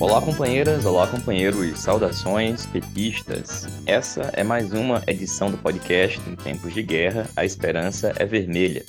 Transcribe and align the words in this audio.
Olá, 0.00 0.22
companheiras, 0.22 0.86
olá, 0.86 1.06
companheiros, 1.06 1.78
saudações 1.78 2.64
petistas. 2.64 3.68
Essa 3.84 4.30
é 4.32 4.42
mais 4.42 4.72
uma 4.72 5.02
edição 5.06 5.50
do 5.50 5.58
podcast 5.58 6.18
Em 6.26 6.34
Tempos 6.34 6.72
de 6.72 6.82
Guerra, 6.82 7.28
a 7.36 7.44
Esperança 7.44 8.10
é 8.16 8.24
Vermelha. 8.24 8.82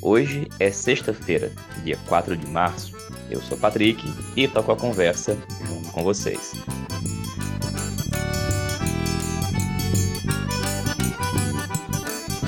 Hoje 0.00 0.48
é 0.58 0.70
sexta-feira, 0.70 1.52
dia 1.84 1.98
4 2.08 2.34
de 2.34 2.46
março. 2.46 2.96
Eu 3.30 3.42
sou 3.42 3.58
Patrick 3.58 4.02
e 4.34 4.48
toco 4.48 4.72
a 4.72 4.76
conversa 4.76 5.36
junto 5.68 5.92
com 5.92 6.02
vocês. 6.02 6.54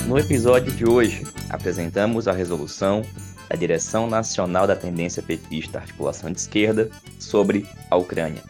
No 0.07 0.19
episódio 0.19 0.73
de 0.73 0.89
hoje, 0.89 1.25
apresentamos 1.51 2.27
a 2.27 2.33
resolução 2.33 3.03
da 3.49 3.57
Direção 3.57 4.09
Nacional 4.09 4.67
da 4.67 4.77
Tendência 4.77 5.23
Petista 5.23 5.79
Articulação 5.79 6.31
de 6.31 6.39
Esquerda 6.39 6.91
sobre 7.19 7.67
a 7.91 7.97
Ucrânia. 7.97 8.43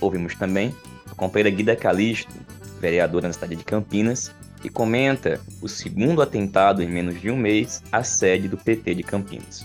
Ouvimos 0.00 0.34
também 0.34 0.74
a 1.10 1.14
companheira 1.14 1.50
Guida 1.50 1.76
Calisto, 1.76 2.32
vereadora 2.80 3.28
na 3.28 3.34
cidade 3.34 3.56
de 3.56 3.64
Campinas, 3.64 4.32
que 4.60 4.68
comenta 4.68 5.40
o 5.60 5.68
segundo 5.68 6.22
atentado 6.22 6.82
em 6.82 6.88
menos 6.88 7.20
de 7.20 7.30
um 7.30 7.36
mês 7.36 7.82
à 7.92 8.02
sede 8.02 8.48
do 8.48 8.56
PT 8.56 8.94
de 8.94 9.02
Campinas. 9.02 9.64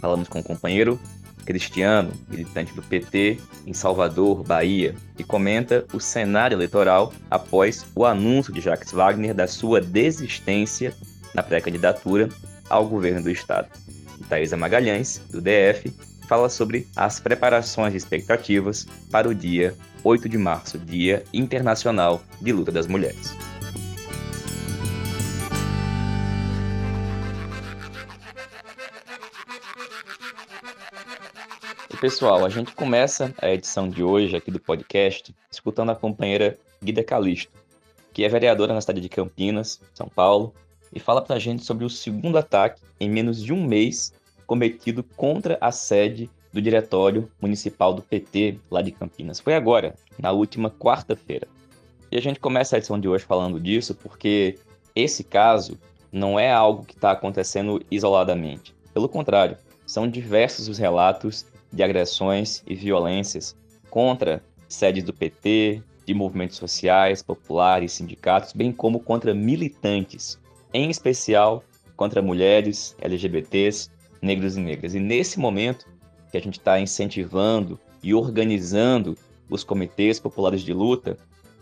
Falamos 0.00 0.28
com 0.28 0.40
o 0.40 0.44
companheiro 0.44 0.98
Cristiano, 1.44 2.12
militante 2.28 2.72
do 2.74 2.82
PT 2.82 3.38
em 3.66 3.72
Salvador, 3.72 4.42
Bahia, 4.42 4.94
que 5.16 5.22
comenta 5.22 5.84
o 5.92 6.00
cenário 6.00 6.56
eleitoral 6.56 7.12
após 7.30 7.86
o 7.94 8.04
anúncio 8.04 8.52
de 8.52 8.60
Jacques 8.60 8.92
Wagner 8.92 9.34
da 9.34 9.46
sua 9.46 9.80
desistência 9.80 10.94
na 11.34 11.42
pré-candidatura 11.42 12.28
ao 12.68 12.86
governo 12.86 13.22
do 13.22 13.30
estado. 13.30 13.68
Thaisa 14.28 14.56
Magalhães, 14.56 15.18
do 15.30 15.40
DF, 15.40 15.92
fala 16.28 16.48
sobre 16.48 16.88
as 16.96 17.20
preparações 17.20 17.94
e 17.94 17.96
expectativas 17.96 18.86
para 19.10 19.28
o 19.28 19.34
dia 19.34 19.74
8 20.02 20.28
de 20.28 20.38
março, 20.38 20.78
Dia 20.78 21.24
Internacional 21.32 22.22
de 22.40 22.52
Luta 22.52 22.72
das 22.72 22.86
Mulheres. 22.86 23.34
E 31.92 31.96
pessoal, 31.96 32.44
a 32.44 32.48
gente 32.48 32.74
começa 32.74 33.32
a 33.40 33.48
edição 33.50 33.88
de 33.88 34.02
hoje 34.02 34.36
aqui 34.36 34.50
do 34.50 34.60
podcast 34.60 35.34
escutando 35.50 35.90
a 35.90 35.96
companheira 35.96 36.58
Guida 36.82 37.04
Calisto, 37.04 37.52
que 38.12 38.24
é 38.24 38.28
vereadora 38.28 38.74
na 38.74 38.80
cidade 38.80 39.00
de 39.00 39.08
Campinas, 39.08 39.80
São 39.94 40.08
Paulo, 40.08 40.54
e 40.94 41.00
fala 41.00 41.20
pra 41.20 41.38
gente 41.38 41.64
sobre 41.64 41.84
o 41.84 41.90
segundo 41.90 42.38
ataque 42.38 42.80
em 43.00 43.10
menos 43.10 43.42
de 43.42 43.52
um 43.52 43.66
mês 43.66 44.14
cometido 44.46 45.02
contra 45.02 45.58
a 45.60 45.72
sede 45.72 46.30
do 46.52 46.62
Diretório 46.62 47.28
Municipal 47.40 47.92
do 47.92 48.00
PT 48.00 48.58
lá 48.70 48.80
de 48.80 48.92
Campinas. 48.92 49.40
Foi 49.40 49.54
agora, 49.54 49.94
na 50.18 50.30
última 50.30 50.70
quarta-feira. 50.70 51.48
E 52.12 52.16
a 52.16 52.20
gente 52.20 52.38
começa 52.38 52.76
a 52.76 52.78
edição 52.78 53.00
de 53.00 53.08
hoje 53.08 53.24
falando 53.24 53.58
disso 53.58 53.94
porque 53.94 54.56
esse 54.94 55.24
caso 55.24 55.76
não 56.12 56.38
é 56.38 56.52
algo 56.52 56.84
que 56.84 56.94
está 56.94 57.10
acontecendo 57.10 57.84
isoladamente. 57.90 58.72
Pelo 58.92 59.08
contrário, 59.08 59.56
são 59.84 60.08
diversos 60.08 60.68
os 60.68 60.78
relatos 60.78 61.44
de 61.72 61.82
agressões 61.82 62.62
e 62.68 62.76
violências 62.76 63.56
contra 63.90 64.40
sedes 64.68 65.02
do 65.02 65.12
PT, 65.12 65.82
de 66.06 66.14
movimentos 66.14 66.56
sociais, 66.56 67.20
populares, 67.20 67.92
sindicatos, 67.92 68.52
bem 68.52 68.70
como 68.70 69.00
contra 69.00 69.34
militantes 69.34 70.38
em 70.74 70.90
especial 70.90 71.62
contra 71.96 72.20
mulheres, 72.20 72.96
LGBTs, 73.00 73.88
negros 74.20 74.56
e 74.56 74.60
negras. 74.60 74.94
E 74.94 75.00
nesse 75.00 75.38
momento 75.38 75.86
que 76.30 76.36
a 76.36 76.40
gente 76.40 76.58
está 76.58 76.80
incentivando 76.80 77.78
e 78.02 78.12
organizando 78.12 79.16
os 79.48 79.62
comitês 79.62 80.18
populares 80.18 80.62
de 80.62 80.72
luta, 80.72 81.16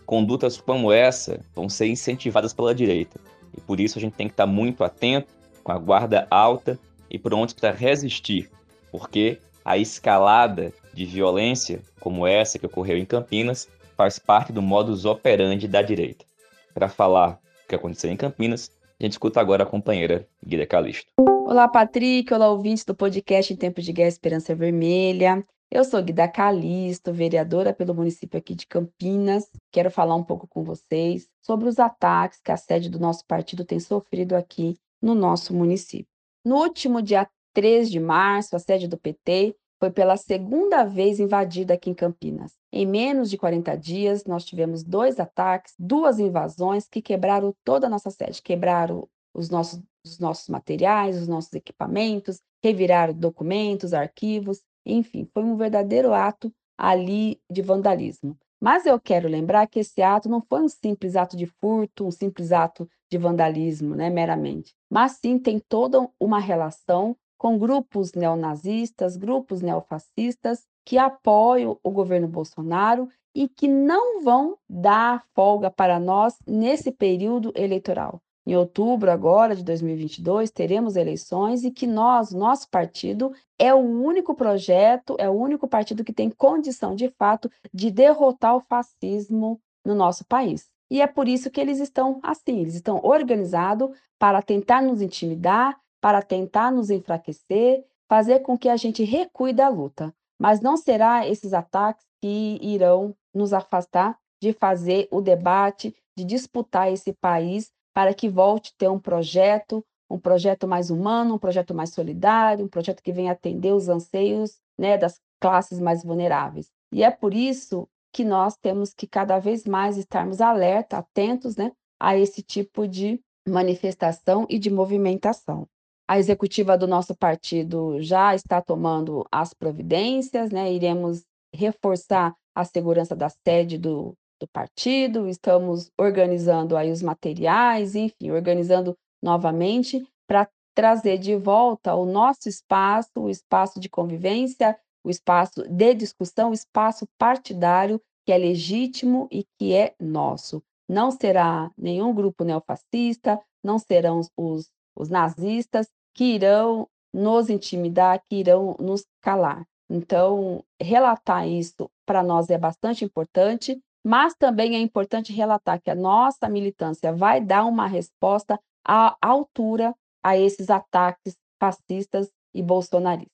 condutas 0.05 0.57
como 0.57 0.91
essa 0.91 1.39
vão 1.53 1.69
ser 1.69 1.87
incentivadas 1.87 2.53
pela 2.53 2.73
direita. 2.73 3.19
E 3.55 3.61
por 3.61 3.79
isso 3.79 3.99
a 3.99 4.01
gente 4.01 4.13
tem 4.13 4.27
que 4.27 4.33
estar 4.33 4.47
tá 4.47 4.51
muito 4.51 4.83
atento, 4.83 5.27
com 5.63 5.71
a 5.71 5.77
guarda 5.77 6.27
alta 6.29 6.77
e 7.09 7.17
prontos 7.17 7.53
para 7.53 7.71
resistir, 7.71 8.49
porque 8.91 9.37
a 9.63 9.77
escalada 9.77 10.73
de 10.93 11.05
violência 11.05 11.81
como 11.99 12.27
essa 12.27 12.59
que 12.59 12.65
ocorreu 12.65 12.97
em 12.97 13.05
Campinas 13.05 13.69
faz 13.95 14.19
parte 14.19 14.51
do 14.51 14.61
modus 14.61 15.05
operandi 15.05 15.67
da 15.67 15.81
direita. 15.81 16.25
Para 16.73 16.89
falar 16.89 17.39
o 17.63 17.69
que 17.69 17.75
aconteceu 17.75 18.11
em 18.11 18.17
Campinas, 18.17 18.71
a 19.03 19.05
gente 19.05 19.13
escuta 19.13 19.41
agora 19.41 19.63
a 19.63 19.65
companheira 19.65 20.25
Guida 20.41 20.65
Calisto. 20.65 21.11
Olá, 21.45 21.67
Patrick. 21.67 22.33
Olá, 22.33 22.49
ouvintes 22.49 22.85
do 22.85 22.95
podcast 22.95 23.51
Em 23.51 23.57
Tempos 23.57 23.83
de 23.83 23.91
Guerra 23.91 24.07
Esperança 24.07 24.55
Vermelha. 24.55 25.45
Eu 25.69 25.83
sou 25.83 26.01
Guida 26.01 26.25
Calisto, 26.25 27.11
vereadora 27.11 27.73
pelo 27.73 27.93
município 27.93 28.39
aqui 28.39 28.55
de 28.55 28.65
Campinas. 28.65 29.49
Quero 29.73 29.91
falar 29.91 30.15
um 30.15 30.23
pouco 30.23 30.47
com 30.47 30.63
vocês 30.63 31.27
sobre 31.41 31.67
os 31.67 31.79
ataques 31.79 32.39
que 32.41 32.51
a 32.51 32.55
sede 32.55 32.89
do 32.89 32.97
nosso 32.97 33.25
partido 33.27 33.65
tem 33.65 33.77
sofrido 33.77 34.37
aqui 34.37 34.77
no 35.01 35.13
nosso 35.13 35.53
município. 35.53 36.07
No 36.45 36.55
último 36.55 37.01
dia 37.01 37.27
3 37.53 37.91
de 37.91 37.99
março, 37.99 38.55
a 38.55 38.59
sede 38.59 38.87
do 38.87 38.97
PT 38.97 39.53
foi 39.83 39.91
pela 39.91 40.15
segunda 40.15 40.85
vez 40.85 41.19
invadida 41.19 41.73
aqui 41.73 41.89
em 41.89 41.93
Campinas. 41.93 42.53
Em 42.71 42.85
menos 42.85 43.29
de 43.29 43.37
40 43.37 43.75
dias, 43.75 44.23
nós 44.23 44.45
tivemos 44.45 44.81
dois 44.81 45.19
ataques, 45.19 45.73
duas 45.77 46.19
invasões 46.19 46.87
que 46.87 47.01
quebraram 47.01 47.53
toda 47.65 47.87
a 47.87 47.89
nossa 47.89 48.09
sede, 48.09 48.41
quebraram 48.41 49.09
os 49.33 49.49
nossos, 49.49 49.81
os 50.05 50.19
nossos 50.19 50.47
materiais, 50.47 51.21
os 51.21 51.27
nossos 51.27 51.51
equipamentos, 51.51 52.39
reviraram 52.63 53.13
documentos, 53.13 53.93
arquivos, 53.93 54.61
enfim, 54.85 55.27
foi 55.33 55.43
um 55.43 55.57
verdadeiro 55.57 56.13
ato 56.13 56.49
ali 56.77 57.41
de 57.51 57.61
vandalismo. 57.61 58.37
Mas 58.61 58.85
eu 58.85 58.97
quero 58.97 59.27
lembrar 59.27 59.67
que 59.67 59.81
esse 59.81 60.01
ato 60.01 60.29
não 60.29 60.39
foi 60.39 60.61
um 60.61 60.69
simples 60.69 61.17
ato 61.17 61.35
de 61.35 61.45
furto, 61.45 62.07
um 62.07 62.11
simples 62.11 62.53
ato 62.53 62.89
de 63.11 63.17
vandalismo, 63.17 63.95
né, 63.95 64.09
meramente, 64.09 64.73
mas 64.89 65.17
sim 65.21 65.37
tem 65.37 65.59
toda 65.59 66.09
uma 66.17 66.39
relação 66.39 67.17
com 67.43 67.57
grupos 67.57 68.13
neonazistas, 68.13 69.17
grupos 69.17 69.61
neofascistas 69.61 70.65
que 70.85 70.97
apoiam 70.97 71.77
o 71.83 71.91
governo 71.91 72.25
Bolsonaro 72.25 73.09
e 73.35 73.49
que 73.49 73.67
não 73.67 74.23
vão 74.23 74.57
dar 74.69 75.25
folga 75.35 75.69
para 75.69 75.99
nós 75.99 76.37
nesse 76.47 76.89
período 76.89 77.51
eleitoral. 77.53 78.21
Em 78.47 78.55
outubro 78.55 79.11
agora 79.11 79.57
de 79.57 79.63
2022 79.65 80.51
teremos 80.51 80.95
eleições 80.95 81.65
e 81.65 81.71
que 81.71 81.85
nós, 81.85 82.31
nosso 82.31 82.69
partido, 82.69 83.33
é 83.59 83.73
o 83.73 83.79
único 83.79 84.33
projeto, 84.33 85.17
é 85.19 85.29
o 85.29 85.33
único 85.33 85.67
partido 85.67 86.01
que 86.01 86.13
tem 86.13 86.29
condição 86.29 86.95
de 86.95 87.09
fato 87.09 87.51
de 87.73 87.91
derrotar 87.91 88.55
o 88.55 88.61
fascismo 88.61 89.59
no 89.85 89.93
nosso 89.93 90.23
país. 90.23 90.69
E 90.89 91.01
é 91.01 91.07
por 91.07 91.27
isso 91.27 91.51
que 91.51 91.59
eles 91.59 91.81
estão 91.81 92.21
assim, 92.23 92.59
eles 92.59 92.75
estão 92.75 93.01
organizados 93.03 93.89
para 94.17 94.41
tentar 94.41 94.81
nos 94.81 95.01
intimidar, 95.01 95.77
para 96.03 96.21
tentar 96.21 96.69
nos 96.69 96.89
enfraquecer, 96.89 97.85
fazer 98.09 98.39
com 98.39 98.57
que 98.57 98.67
a 98.67 98.75
gente 98.75 99.05
recue 99.05 99.53
da 99.53 99.69
luta. 99.69 100.13
Mas 100.37 100.59
não 100.59 100.75
será 100.75 101.25
esses 101.25 101.53
ataques 101.53 102.05
que 102.21 102.59
irão 102.61 103.15
nos 103.33 103.53
afastar 103.53 104.19
de 104.41 104.51
fazer 104.51 105.07
o 105.09 105.21
debate, 105.21 105.95
de 106.17 106.25
disputar 106.25 106.91
esse 106.91 107.13
país 107.13 107.71
para 107.93 108.13
que 108.13 108.27
volte 108.27 108.71
a 108.71 108.79
ter 108.79 108.89
um 108.89 108.99
projeto, 108.99 109.81
um 110.09 110.19
projeto 110.19 110.67
mais 110.67 110.89
humano, 110.89 111.35
um 111.35 111.39
projeto 111.39 111.73
mais 111.73 111.91
solidário, 111.93 112.65
um 112.65 112.69
projeto 112.69 113.01
que 113.01 113.13
venha 113.13 113.31
atender 113.31 113.71
os 113.71 113.87
anseios 113.87 114.59
né, 114.77 114.97
das 114.97 115.21
classes 115.39 115.79
mais 115.79 116.03
vulneráveis. 116.03 116.69
E 116.91 117.01
é 117.01 117.11
por 117.11 117.33
isso 117.33 117.87
que 118.11 118.25
nós 118.25 118.57
temos 118.57 118.93
que 118.93 119.07
cada 119.07 119.39
vez 119.39 119.63
mais 119.63 119.97
estarmos 119.97 120.41
alerta, 120.41 120.97
atentos 120.97 121.55
né, 121.55 121.71
a 121.97 122.17
esse 122.17 122.43
tipo 122.43 122.85
de 122.89 123.21
manifestação 123.47 124.45
e 124.49 124.59
de 124.59 124.69
movimentação. 124.69 125.65
A 126.07 126.19
executiva 126.19 126.77
do 126.77 126.87
nosso 126.87 127.15
partido 127.15 128.01
já 128.01 128.35
está 128.35 128.61
tomando 128.61 129.25
as 129.31 129.53
providências, 129.53 130.51
né? 130.51 130.71
Iremos 130.71 131.23
reforçar 131.53 132.35
a 132.55 132.65
segurança 132.65 133.15
da 133.15 133.29
sede 133.29 133.77
do, 133.77 134.13
do 134.39 134.47
partido, 134.47 135.27
estamos 135.27 135.89
organizando 135.97 136.75
aí 136.75 136.91
os 136.91 137.01
materiais, 137.01 137.95
enfim, 137.95 138.31
organizando 138.31 138.95
novamente 139.21 140.05
para 140.27 140.47
trazer 140.75 141.17
de 141.17 141.35
volta 141.35 141.95
o 141.95 142.05
nosso 142.05 142.49
espaço, 142.49 143.11
o 143.15 143.29
espaço 143.29 143.79
de 143.79 143.89
convivência, 143.89 144.77
o 145.03 145.09
espaço 145.09 145.63
de 145.67 145.93
discussão, 145.93 146.49
o 146.49 146.53
espaço 146.53 147.05
partidário 147.17 148.01
que 148.25 148.31
é 148.31 148.37
legítimo 148.37 149.27
e 149.31 149.45
que 149.57 149.73
é 149.73 149.93
nosso. 149.99 150.61
Não 150.89 151.11
será 151.11 151.71
nenhum 151.77 152.13
grupo 152.13 152.43
neofascista, 152.43 153.39
não 153.63 153.79
serão 153.79 154.19
os 154.37 154.69
os 154.95 155.09
nazistas, 155.09 155.87
que 156.13 156.35
irão 156.35 156.87
nos 157.13 157.49
intimidar, 157.49 158.21
que 158.29 158.37
irão 158.37 158.75
nos 158.79 159.05
calar. 159.21 159.65
Então, 159.89 160.63
relatar 160.81 161.47
isso 161.47 161.89
para 162.05 162.23
nós 162.23 162.49
é 162.49 162.57
bastante 162.57 163.05
importante, 163.05 163.79
mas 164.03 164.33
também 164.35 164.75
é 164.75 164.79
importante 164.79 165.31
relatar 165.31 165.81
que 165.81 165.89
a 165.89 165.95
nossa 165.95 166.49
militância 166.49 167.13
vai 167.13 167.39
dar 167.39 167.65
uma 167.65 167.87
resposta 167.87 168.59
à 168.85 169.15
altura 169.21 169.93
a 170.23 170.37
esses 170.37 170.69
ataques 170.69 171.37
fascistas 171.59 172.29
e 172.53 172.61
bolsonaristas. 172.61 173.31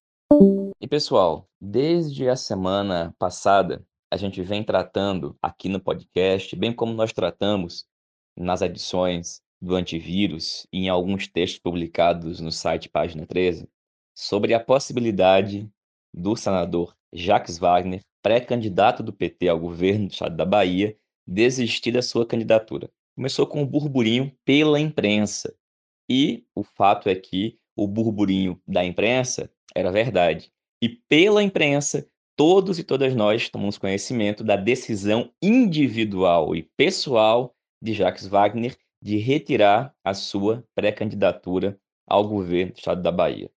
E 0.79 0.88
pessoal, 0.88 1.47
desde 1.59 2.29
a 2.29 2.35
semana 2.35 3.13
passada, 3.17 3.83
a 4.11 4.17
gente 4.17 4.41
vem 4.41 4.63
tratando 4.63 5.35
aqui 5.41 5.69
no 5.69 5.79
podcast, 5.79 6.56
bem 6.56 6.73
como 6.73 6.94
nós 6.94 7.13
tratamos 7.13 7.85
nas 8.38 8.61
edições 8.61 9.41
do 9.61 9.75
antivírus 9.75 10.65
em 10.71 10.89
alguns 10.89 11.27
textos 11.27 11.59
publicados 11.59 12.39
no 12.39 12.51
site 12.51 12.89
Página 12.89 13.25
13, 13.25 13.67
sobre 14.15 14.53
a 14.53 14.59
possibilidade 14.59 15.69
do 16.13 16.35
senador 16.35 16.95
Jacques 17.13 17.57
Wagner, 17.57 18.01
pré-candidato 18.21 19.01
do 19.01 19.13
PT 19.13 19.47
ao 19.47 19.59
governo 19.59 20.07
do 20.07 20.11
estado 20.11 20.35
da 20.35 20.45
Bahia, 20.45 20.97
desistir 21.27 21.91
da 21.91 22.01
sua 22.01 22.25
candidatura. 22.25 22.89
Começou 23.15 23.45
com 23.45 23.61
um 23.61 23.65
burburinho 23.65 24.31
pela 24.45 24.79
imprensa. 24.79 25.53
E 26.09 26.45
o 26.56 26.63
fato 26.63 27.09
é 27.09 27.15
que 27.15 27.57
o 27.75 27.88
burburinho 27.88 28.59
da 28.67 28.83
imprensa 28.83 29.51
era 29.75 29.91
verdade. 29.91 30.51
E 30.81 30.89
pela 30.89 31.44
imprensa, 31.44 32.07
todos 32.35 32.79
e 32.79 32.83
todas 32.83 33.13
nós 33.15 33.50
tomamos 33.50 33.77
conhecimento 33.77 34.44
da 34.44 34.56
decisão 34.56 35.31
individual 35.41 36.56
e 36.56 36.63
pessoal 36.75 37.53
de 37.81 37.94
Jacques 37.94 38.25
Wagner 38.25 38.77
de 39.01 39.17
retirar 39.17 39.93
a 40.03 40.13
sua 40.13 40.63
pré-candidatura 40.75 41.79
ao 42.07 42.27
governo 42.27 42.73
do 42.73 42.77
estado 42.77 43.01
da 43.01 43.11
Bahia. 43.11 43.49